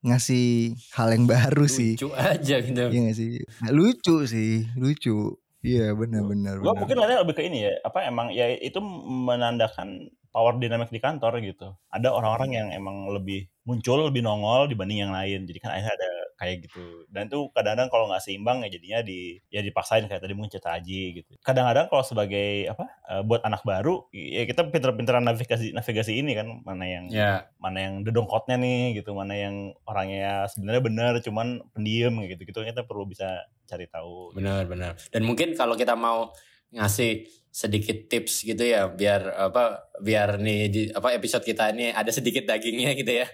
ngasih 0.00 0.80
hal 0.96 1.12
yang 1.12 1.28
baru 1.28 1.68
lucu 1.68 1.76
sih 1.76 1.92
lucu 2.00 2.08
aja 2.16 2.56
gitu 2.64 2.84
iya 2.88 3.00
gak 3.04 3.16
sih 3.20 3.30
lucu 3.68 4.16
sih 4.24 4.52
lucu 4.80 5.36
Iya 5.62 5.94
benar-benar. 5.94 6.58
Gue 6.58 6.74
mungkin 6.74 6.98
lihatnya 6.98 7.22
lebih 7.22 7.34
ke 7.38 7.42
ini 7.46 7.70
ya, 7.70 7.72
apa 7.86 8.02
emang 8.02 8.34
ya 8.34 8.50
itu 8.50 8.82
menandakan 9.06 10.10
power 10.34 10.58
dynamic 10.58 10.90
di 10.90 10.98
kantor 10.98 11.38
gitu. 11.38 11.78
Ada 11.94 12.10
orang-orang 12.10 12.50
yang 12.50 12.68
emang 12.74 13.06
lebih 13.14 13.46
muncul, 13.62 14.10
lebih 14.10 14.26
nongol 14.26 14.66
dibanding 14.66 15.06
yang 15.06 15.14
lain. 15.14 15.46
Jadi 15.46 15.58
kan 15.62 15.70
akhirnya 15.70 15.94
ada 15.94 16.10
kayak 16.42 16.66
gitu. 16.66 17.06
Dan 17.06 17.30
itu 17.30 17.46
kadang-kadang 17.54 17.88
kalau 17.94 18.10
nggak 18.10 18.22
seimbang 18.26 18.66
ya 18.66 18.68
jadinya 18.74 18.98
di 19.06 19.38
ya 19.54 19.62
dipaksain 19.62 20.10
kayak 20.10 20.18
tadi 20.18 20.34
mungkin 20.34 20.50
cerita 20.50 20.74
Aji 20.74 21.22
gitu. 21.22 21.38
Kadang-kadang 21.46 21.86
kalau 21.86 22.02
sebagai 22.02 22.66
apa 22.66 22.90
uh, 23.06 23.22
buat 23.22 23.46
anak 23.46 23.62
baru 23.62 24.10
ya 24.10 24.42
kita 24.50 24.66
pinter-pinteran 24.66 25.22
navigasi 25.22 25.70
navigasi 25.70 26.18
ini 26.18 26.34
kan 26.34 26.58
mana 26.66 26.84
yang 26.90 27.06
yeah. 27.14 27.46
mana 27.62 27.78
yang 27.86 27.94
dedongkotnya 28.02 28.58
nih 28.58 28.98
gitu, 28.98 29.14
mana 29.14 29.38
yang 29.38 29.70
orangnya 29.86 30.50
sebenarnya 30.50 30.82
benar 30.82 31.12
cuman 31.22 31.62
pendiam 31.70 32.18
gitu 32.26 32.42
gitu 32.42 32.58
kita 32.66 32.82
perlu 32.82 33.06
bisa 33.06 33.46
cari 33.72 33.88
tahu. 33.88 34.36
Benar 34.36 34.68
benar. 34.68 34.92
Dan 35.08 35.24
mungkin 35.24 35.56
kalau 35.56 35.72
kita 35.72 35.96
mau 35.96 36.28
ngasih 36.72 37.24
sedikit 37.52 38.08
tips 38.08 38.48
gitu 38.48 38.64
ya 38.64 38.88
biar 38.88 39.28
apa 39.36 39.92
biar 40.00 40.40
nih 40.40 40.60
di, 40.72 40.80
apa 40.88 41.12
episode 41.12 41.44
kita 41.44 41.68
ini 41.76 41.92
ada 41.92 42.08
sedikit 42.08 42.48
dagingnya 42.48 42.96
gitu 42.96 43.12
ya 43.12 43.28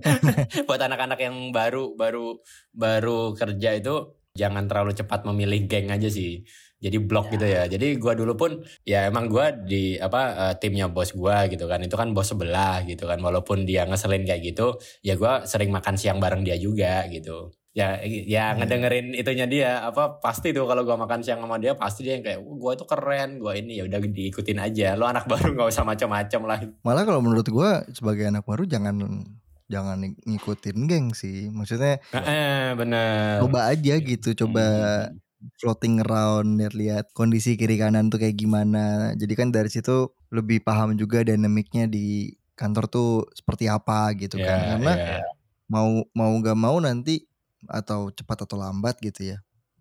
buat 0.66 0.80
anak-anak 0.80 1.20
yang 1.20 1.36
baru 1.52 1.92
baru 1.92 2.40
baru 2.72 3.36
kerja 3.36 3.76
itu 3.76 4.16
jangan 4.32 4.64
terlalu 4.64 4.96
cepat 4.96 5.28
memilih 5.28 5.68
geng 5.68 5.92
aja 5.92 6.08
sih 6.08 6.40
jadi 6.80 6.96
blok 7.04 7.28
ya. 7.28 7.32
gitu 7.36 7.46
ya 7.52 7.62
jadi 7.68 7.86
gua 8.00 8.16
dulu 8.16 8.32
pun 8.32 8.64
ya 8.88 9.04
emang 9.04 9.28
gua 9.28 9.52
di 9.52 10.00
apa 10.00 10.22
uh, 10.32 10.54
timnya 10.56 10.88
bos 10.88 11.12
gua 11.12 11.44
gitu 11.52 11.68
kan 11.68 11.84
itu 11.84 11.92
kan 11.92 12.16
bos 12.16 12.32
sebelah 12.32 12.80
gitu 12.88 13.04
kan 13.04 13.20
walaupun 13.20 13.68
dia 13.68 13.84
ngeselin 13.84 14.24
kayak 14.24 14.56
gitu 14.56 14.80
ya 15.04 15.20
gua 15.20 15.44
sering 15.44 15.68
makan 15.68 16.00
siang 16.00 16.16
bareng 16.16 16.40
dia 16.40 16.56
juga 16.56 17.04
gitu 17.12 17.52
ya 17.70 18.02
ya 18.02 18.50
hmm. 18.50 18.56
ngedengerin 18.58 19.06
itunya 19.14 19.46
dia 19.46 19.70
apa 19.86 20.18
pasti 20.18 20.50
tuh 20.50 20.66
kalau 20.66 20.82
gua 20.82 20.98
makan 20.98 21.22
siang 21.22 21.38
sama 21.38 21.54
dia 21.62 21.78
pasti 21.78 22.02
dia 22.02 22.18
yang 22.18 22.26
kayak 22.26 22.42
gua 22.42 22.74
itu 22.74 22.82
keren 22.82 23.38
gua 23.38 23.54
ini 23.54 23.78
ya 23.78 23.86
udah 23.86 24.02
diikutin 24.02 24.58
aja 24.58 24.98
lo 24.98 25.06
anak 25.06 25.26
baru 25.30 25.54
nggak 25.54 25.70
usah 25.70 25.86
macam-macam 25.86 26.40
lah 26.50 26.58
malah 26.82 27.06
kalau 27.06 27.22
menurut 27.22 27.46
gua 27.46 27.86
sebagai 27.94 28.26
anak 28.26 28.42
baru 28.42 28.66
jangan 28.66 29.22
jangan 29.70 30.02
ngikutin 30.02 30.78
geng 30.90 31.06
sih 31.14 31.46
maksudnya 31.54 32.02
eh, 32.10 32.74
bener 32.74 33.38
coba 33.46 33.70
aja 33.70 33.94
gitu 34.02 34.34
coba 34.34 34.66
hmm. 35.06 35.54
floating 35.62 36.02
around 36.02 36.58
lihat-lihat 36.58 37.14
kondisi 37.14 37.54
kiri 37.54 37.78
kanan 37.78 38.10
tuh 38.10 38.18
kayak 38.18 38.34
gimana 38.34 39.14
jadi 39.14 39.30
kan 39.38 39.54
dari 39.54 39.70
situ 39.70 40.10
lebih 40.34 40.66
paham 40.66 40.98
juga 40.98 41.22
dinamiknya 41.22 41.86
di 41.86 42.34
kantor 42.58 42.90
tuh 42.90 43.10
seperti 43.30 43.70
apa 43.70 44.10
gitu 44.18 44.42
yeah, 44.42 44.50
kan 44.50 44.60
karena 44.74 44.92
yeah. 44.98 45.22
mau 45.70 46.02
mau 46.18 46.34
gak 46.42 46.58
mau 46.58 46.82
nanti 46.82 47.29
atau 47.68 48.08
cepat 48.14 48.46
atau 48.48 48.56
lambat 48.56 48.96
gitu 49.02 49.36
ya 49.36 49.38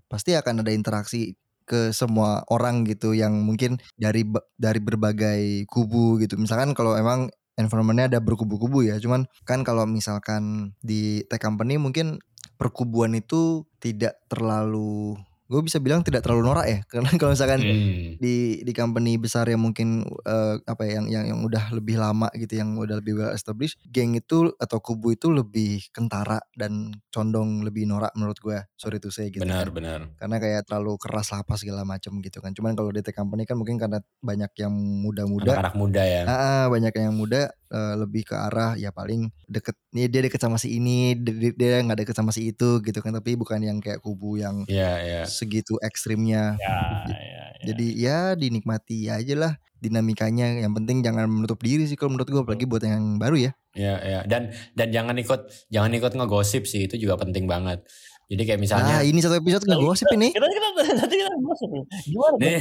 pasti 0.09 0.33
akan 0.33 0.65
ada 0.65 0.73
interaksi 0.73 1.37
ke 1.69 1.93
semua 1.93 2.41
orang 2.49 2.81
gitu 2.89 3.13
yang 3.13 3.45
mungkin 3.45 3.77
dari 3.93 4.25
dari 4.57 4.81
berbagai 4.81 5.69
kubu 5.69 6.17
gitu. 6.17 6.33
Misalkan 6.41 6.73
kalau 6.73 6.97
emang 6.97 7.29
environmentnya 7.61 8.09
ada 8.09 8.19
berkubu-kubu 8.23 8.87
ya 8.87 8.95
cuman 8.97 9.27
kan 9.43 9.67
kalau 9.67 9.83
misalkan 9.83 10.73
di 10.79 11.27
tech 11.27 11.43
company 11.43 11.75
mungkin 11.75 12.17
perkubuan 12.55 13.11
itu 13.13 13.67
tidak 13.83 14.15
terlalu 14.31 15.19
gue 15.49 15.61
bisa 15.65 15.81
bilang 15.81 16.05
tidak 16.05 16.21
terlalu 16.21 16.45
norak 16.45 16.65
ya 16.69 16.79
karena 16.93 17.09
kalau 17.17 17.33
misalkan 17.33 17.59
hmm. 17.65 18.21
di 18.21 18.61
di 18.61 18.71
company 18.71 19.17
besar 19.17 19.49
yang 19.49 19.65
mungkin 19.65 20.05
uh, 20.29 20.61
apa 20.69 20.85
ya 20.85 21.01
yang 21.01 21.05
yang 21.09 21.25
yang 21.33 21.39
udah 21.41 21.73
lebih 21.73 21.97
lama 21.97 22.29
gitu 22.37 22.61
yang 22.61 22.77
udah 22.77 23.01
lebih 23.01 23.17
well 23.17 23.33
established 23.33 23.81
geng 23.89 24.13
itu 24.13 24.53
atau 24.61 24.77
kubu 24.77 25.17
itu 25.17 25.33
lebih 25.33 25.89
kentara 25.89 26.37
dan 26.53 26.93
condong 27.09 27.65
lebih 27.65 27.89
norak 27.89 28.13
menurut 28.13 28.37
gue 28.37 28.61
sorry 28.77 29.01
tuh 29.01 29.09
saya 29.09 29.33
gitu 29.33 29.41
benar 29.41 29.73
kan. 29.73 29.75
benar 29.75 29.99
karena 30.21 30.35
kayak 30.37 30.61
terlalu 30.69 30.93
keras 31.01 31.33
lah 31.33 31.41
apa 31.41 31.57
segala 31.57 31.81
macam 31.81 32.21
gitu 32.21 32.37
kan 32.45 32.53
cuman 32.53 32.77
kalau 32.77 32.93
di 32.93 33.01
tech 33.01 33.17
company 33.17 33.49
kan 33.49 33.57
mungkin 33.57 33.81
karena 33.81 33.97
banyak 34.21 34.53
yang 34.61 34.73
muda-muda 34.77 35.57
anak-anak 35.57 35.75
muda 35.75 36.03
ya 36.05 36.21
uh, 36.29 36.65
banyak 36.69 36.93
yang 36.93 37.13
muda 37.17 37.49
uh, 37.73 37.95
lebih 37.97 38.25
ke 38.29 38.35
arah 38.37 38.77
ya 38.77 38.93
paling 38.93 39.33
deket 39.49 39.73
nih 39.93 40.05
dia 40.05 40.21
deket 40.25 40.41
sama 40.41 40.57
si 40.61 40.77
ini 40.77 41.17
dia 41.57 41.81
nggak 41.81 42.05
deket 42.05 42.15
sama 42.17 42.29
si 42.29 42.49
itu 42.53 42.81
gitu 42.85 42.99
kan 43.01 43.13
tapi 43.13 43.33
bukan 43.33 43.61
yang 43.61 43.77
kayak 43.81 44.01
kubu 44.01 44.37
yang 44.37 44.65
yeah, 44.69 45.01
yeah. 45.01 45.25
Segitu 45.39 45.79
ekstrimnya. 45.79 46.59
Yeah, 46.59 47.07
yeah, 47.07 47.23
yeah. 47.23 47.47
jadi 47.71 47.87
ya 47.95 48.19
dinikmati 48.35 49.07
aja 49.07 49.35
lah 49.39 49.53
dinamikanya. 49.79 50.59
Yang 50.59 50.73
penting 50.83 50.97
jangan 50.99 51.31
menutup 51.31 51.63
diri 51.63 51.87
sih 51.87 51.95
kalau 51.95 52.15
menurut 52.15 52.27
gue 52.27 52.41
apalagi 52.43 52.67
buat 52.67 52.83
yang 52.83 53.15
baru 53.15 53.49
ya. 53.49 53.51
Ya 53.71 53.95
ya. 54.03 54.19
Dan 54.27 54.51
dan 54.75 54.87
jangan 54.91 55.15
ikut 55.15 55.47
jangan 55.71 55.91
ikut 55.95 56.11
ngegosip 56.19 56.67
sih 56.67 56.91
itu 56.91 56.99
juga 56.99 57.15
penting 57.15 57.47
banget. 57.47 57.87
Jadi 58.29 58.43
kayak 58.45 58.61
misalnya 58.61 58.99
Nah 58.99 59.03
ini 59.07 59.23
satu 59.23 59.39
episode 59.39 59.65
ngegosip 59.65 60.05
ini. 60.13 60.35
Kita 60.35 60.45
kita 60.45 60.67
kita, 60.75 60.83
kita, 60.85 61.05
kita 61.07 61.31
ngegosip 61.33 61.69
Gimana 62.05 62.35
Nih, 62.37 62.59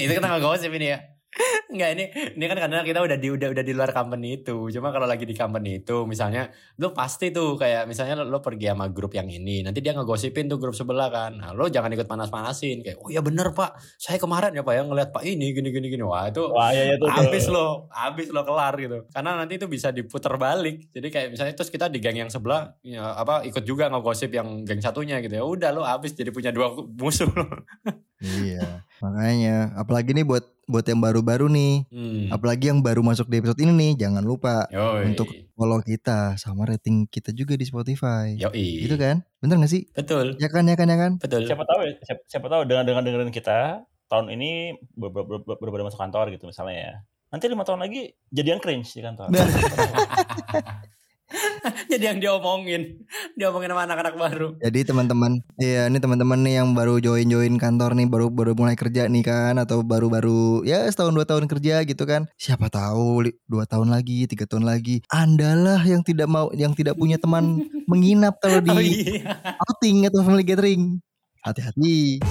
Itu 0.08 0.12
kita 0.16 0.28
ngegosip 0.30 0.70
ini 0.72 0.86
ya 0.94 0.98
Enggak 1.66 1.90
ini 1.92 2.04
ini 2.40 2.44
kan 2.48 2.56
karena 2.56 2.80
kita 2.80 3.04
udah 3.04 3.18
di 3.20 3.28
udah 3.28 3.48
udah 3.52 3.64
di 3.64 3.72
luar 3.76 3.92
company 3.92 4.40
itu. 4.40 4.72
Cuma 4.72 4.88
kalau 4.88 5.04
lagi 5.04 5.28
di 5.28 5.36
company 5.36 5.84
itu 5.84 6.08
misalnya 6.08 6.48
lu 6.80 6.96
pasti 6.96 7.28
tuh 7.28 7.60
kayak 7.60 7.84
misalnya 7.84 8.24
lo 8.24 8.40
pergi 8.40 8.72
sama 8.72 8.88
grup 8.88 9.12
yang 9.12 9.28
ini, 9.28 9.60
nanti 9.60 9.84
dia 9.84 9.92
ngegosipin 9.92 10.48
tuh 10.48 10.56
grup 10.56 10.72
sebelah 10.72 11.12
kan. 11.12 11.36
Nah, 11.36 11.52
lo 11.52 11.68
jangan 11.68 11.92
ikut 11.92 12.08
panas-panasin 12.08 12.80
kayak 12.80 12.96
oh 13.02 13.12
ya 13.12 13.20
bener 13.20 13.52
Pak, 13.52 13.76
saya 14.00 14.16
kemarin 14.16 14.56
ya 14.56 14.64
Pak 14.64 14.74
ya 14.74 14.82
ngeliat 14.88 15.10
Pak 15.12 15.22
ini 15.28 15.52
gini 15.52 15.68
gini 15.68 15.86
gini. 15.92 16.04
Wah, 16.06 16.32
itu 16.32 16.42
Wah, 16.48 16.72
iya, 16.72 16.94
iya, 16.94 16.96
tuh. 16.96 17.08
habis 17.12 17.44
lo, 17.52 17.92
habis 17.92 18.32
lo 18.32 18.40
kelar 18.46 18.74
gitu. 18.80 18.98
Karena 19.12 19.30
nanti 19.36 19.60
itu 19.60 19.66
bisa 19.68 19.92
diputar 19.92 20.40
balik. 20.40 20.88
Jadi 20.96 21.08
kayak 21.12 21.28
misalnya 21.36 21.52
terus 21.52 21.68
kita 21.68 21.92
di 21.92 22.00
geng 22.00 22.16
yang 22.16 22.32
sebelah 22.32 22.72
ya, 22.80 23.12
apa 23.12 23.44
ikut 23.44 23.64
juga 23.68 23.92
ngegosip 23.92 24.32
yang 24.32 24.64
geng 24.64 24.80
satunya 24.80 25.20
gitu 25.20 25.36
ya. 25.36 25.44
Udah 25.44 25.70
lo 25.76 25.84
habis 25.84 26.16
jadi 26.16 26.32
punya 26.32 26.48
dua 26.54 26.72
musuh 26.72 27.28
lo. 27.28 27.44
iya. 28.24 28.80
Makanya 29.04 29.76
apalagi 29.76 30.16
nih 30.16 30.24
buat 30.24 30.55
buat 30.66 30.82
yang 30.86 30.98
baru-baru 30.98 31.46
nih. 31.46 31.74
Hmm. 31.88 32.26
Apalagi 32.34 32.74
yang 32.74 32.82
baru 32.82 33.00
masuk 33.00 33.30
di 33.30 33.38
episode 33.38 33.62
ini 33.62 33.72
nih, 33.72 33.92
jangan 34.06 34.26
lupa 34.26 34.66
Yoi. 34.74 35.14
untuk 35.14 35.30
follow 35.54 35.78
kita 35.80 36.34
sama 36.36 36.66
rating 36.66 37.06
kita 37.06 37.30
juga 37.30 37.54
di 37.54 37.64
Spotify. 37.64 38.34
Yoi. 38.34 38.84
Gitu 38.84 38.98
kan? 38.98 39.22
Bener 39.38 39.62
gak 39.62 39.70
sih? 39.70 39.86
Betul. 39.94 40.34
Ya 40.42 40.50
kan, 40.50 40.66
ya 40.66 40.74
kan, 40.74 40.90
ya 40.90 40.98
kan? 40.98 41.12
Betul. 41.22 41.46
siapa 41.46 41.62
tahu 41.62 41.80
ya 41.86 41.94
siapa, 42.02 42.22
siapa 42.26 42.46
tahu 42.50 42.62
dengan 42.66 42.84
dengan 42.84 43.02
dengerin 43.06 43.30
kita 43.30 43.86
tahun 44.06 44.30
ini 44.34 44.78
ber- 44.94 45.42
berbeda 45.42 45.82
masuk 45.82 45.98
kantor 45.98 46.30
gitu 46.30 46.46
misalnya 46.46 46.78
ya 46.78 46.92
nanti 47.26 47.50
lima 47.50 47.66
tahun 47.66 47.82
lagi 47.82 48.14
jadi 48.30 48.54
yang 48.54 48.62
cringe 48.62 48.90
di 48.94 49.02
kantor. 49.02 49.30
Jadi 51.90 52.04
yang 52.06 52.18
diomongin, 52.22 53.02
diomongin 53.34 53.70
sama 53.74 53.82
anak-anak 53.82 54.14
baru. 54.14 54.48
Jadi 54.62 54.80
teman-teman, 54.86 55.42
iya 55.58 55.90
ini 55.90 55.98
teman-teman 55.98 56.38
nih 56.46 56.62
yang 56.62 56.70
baru 56.72 57.02
join-join 57.02 57.58
kantor 57.58 57.98
nih, 57.98 58.06
baru 58.06 58.30
baru 58.30 58.52
mulai 58.54 58.78
kerja 58.78 59.10
nih 59.10 59.24
kan, 59.26 59.58
atau 59.58 59.82
baru-baru 59.82 60.62
ya 60.62 60.86
setahun 60.86 61.14
dua 61.14 61.26
tahun 61.26 61.50
kerja 61.50 61.82
gitu 61.82 62.04
kan. 62.06 62.30
Siapa 62.38 62.70
tahu 62.70 63.26
dua 63.50 63.66
tahun 63.66 63.90
lagi, 63.90 64.30
tiga 64.30 64.46
tahun 64.46 64.66
lagi, 64.66 65.02
andalah 65.10 65.82
yang 65.82 66.06
tidak 66.06 66.30
mau, 66.30 66.48
yang 66.54 66.72
tidak 66.78 66.94
punya 66.94 67.18
teman 67.18 67.66
menginap 67.90 68.38
kalau 68.38 68.62
di 68.62 68.70
Oh 68.70 68.82
iya. 68.82 69.40
outing 69.66 70.06
atau 70.06 70.22
family 70.22 70.46
gathering. 70.46 71.02
Hati-hati. 71.42 72.22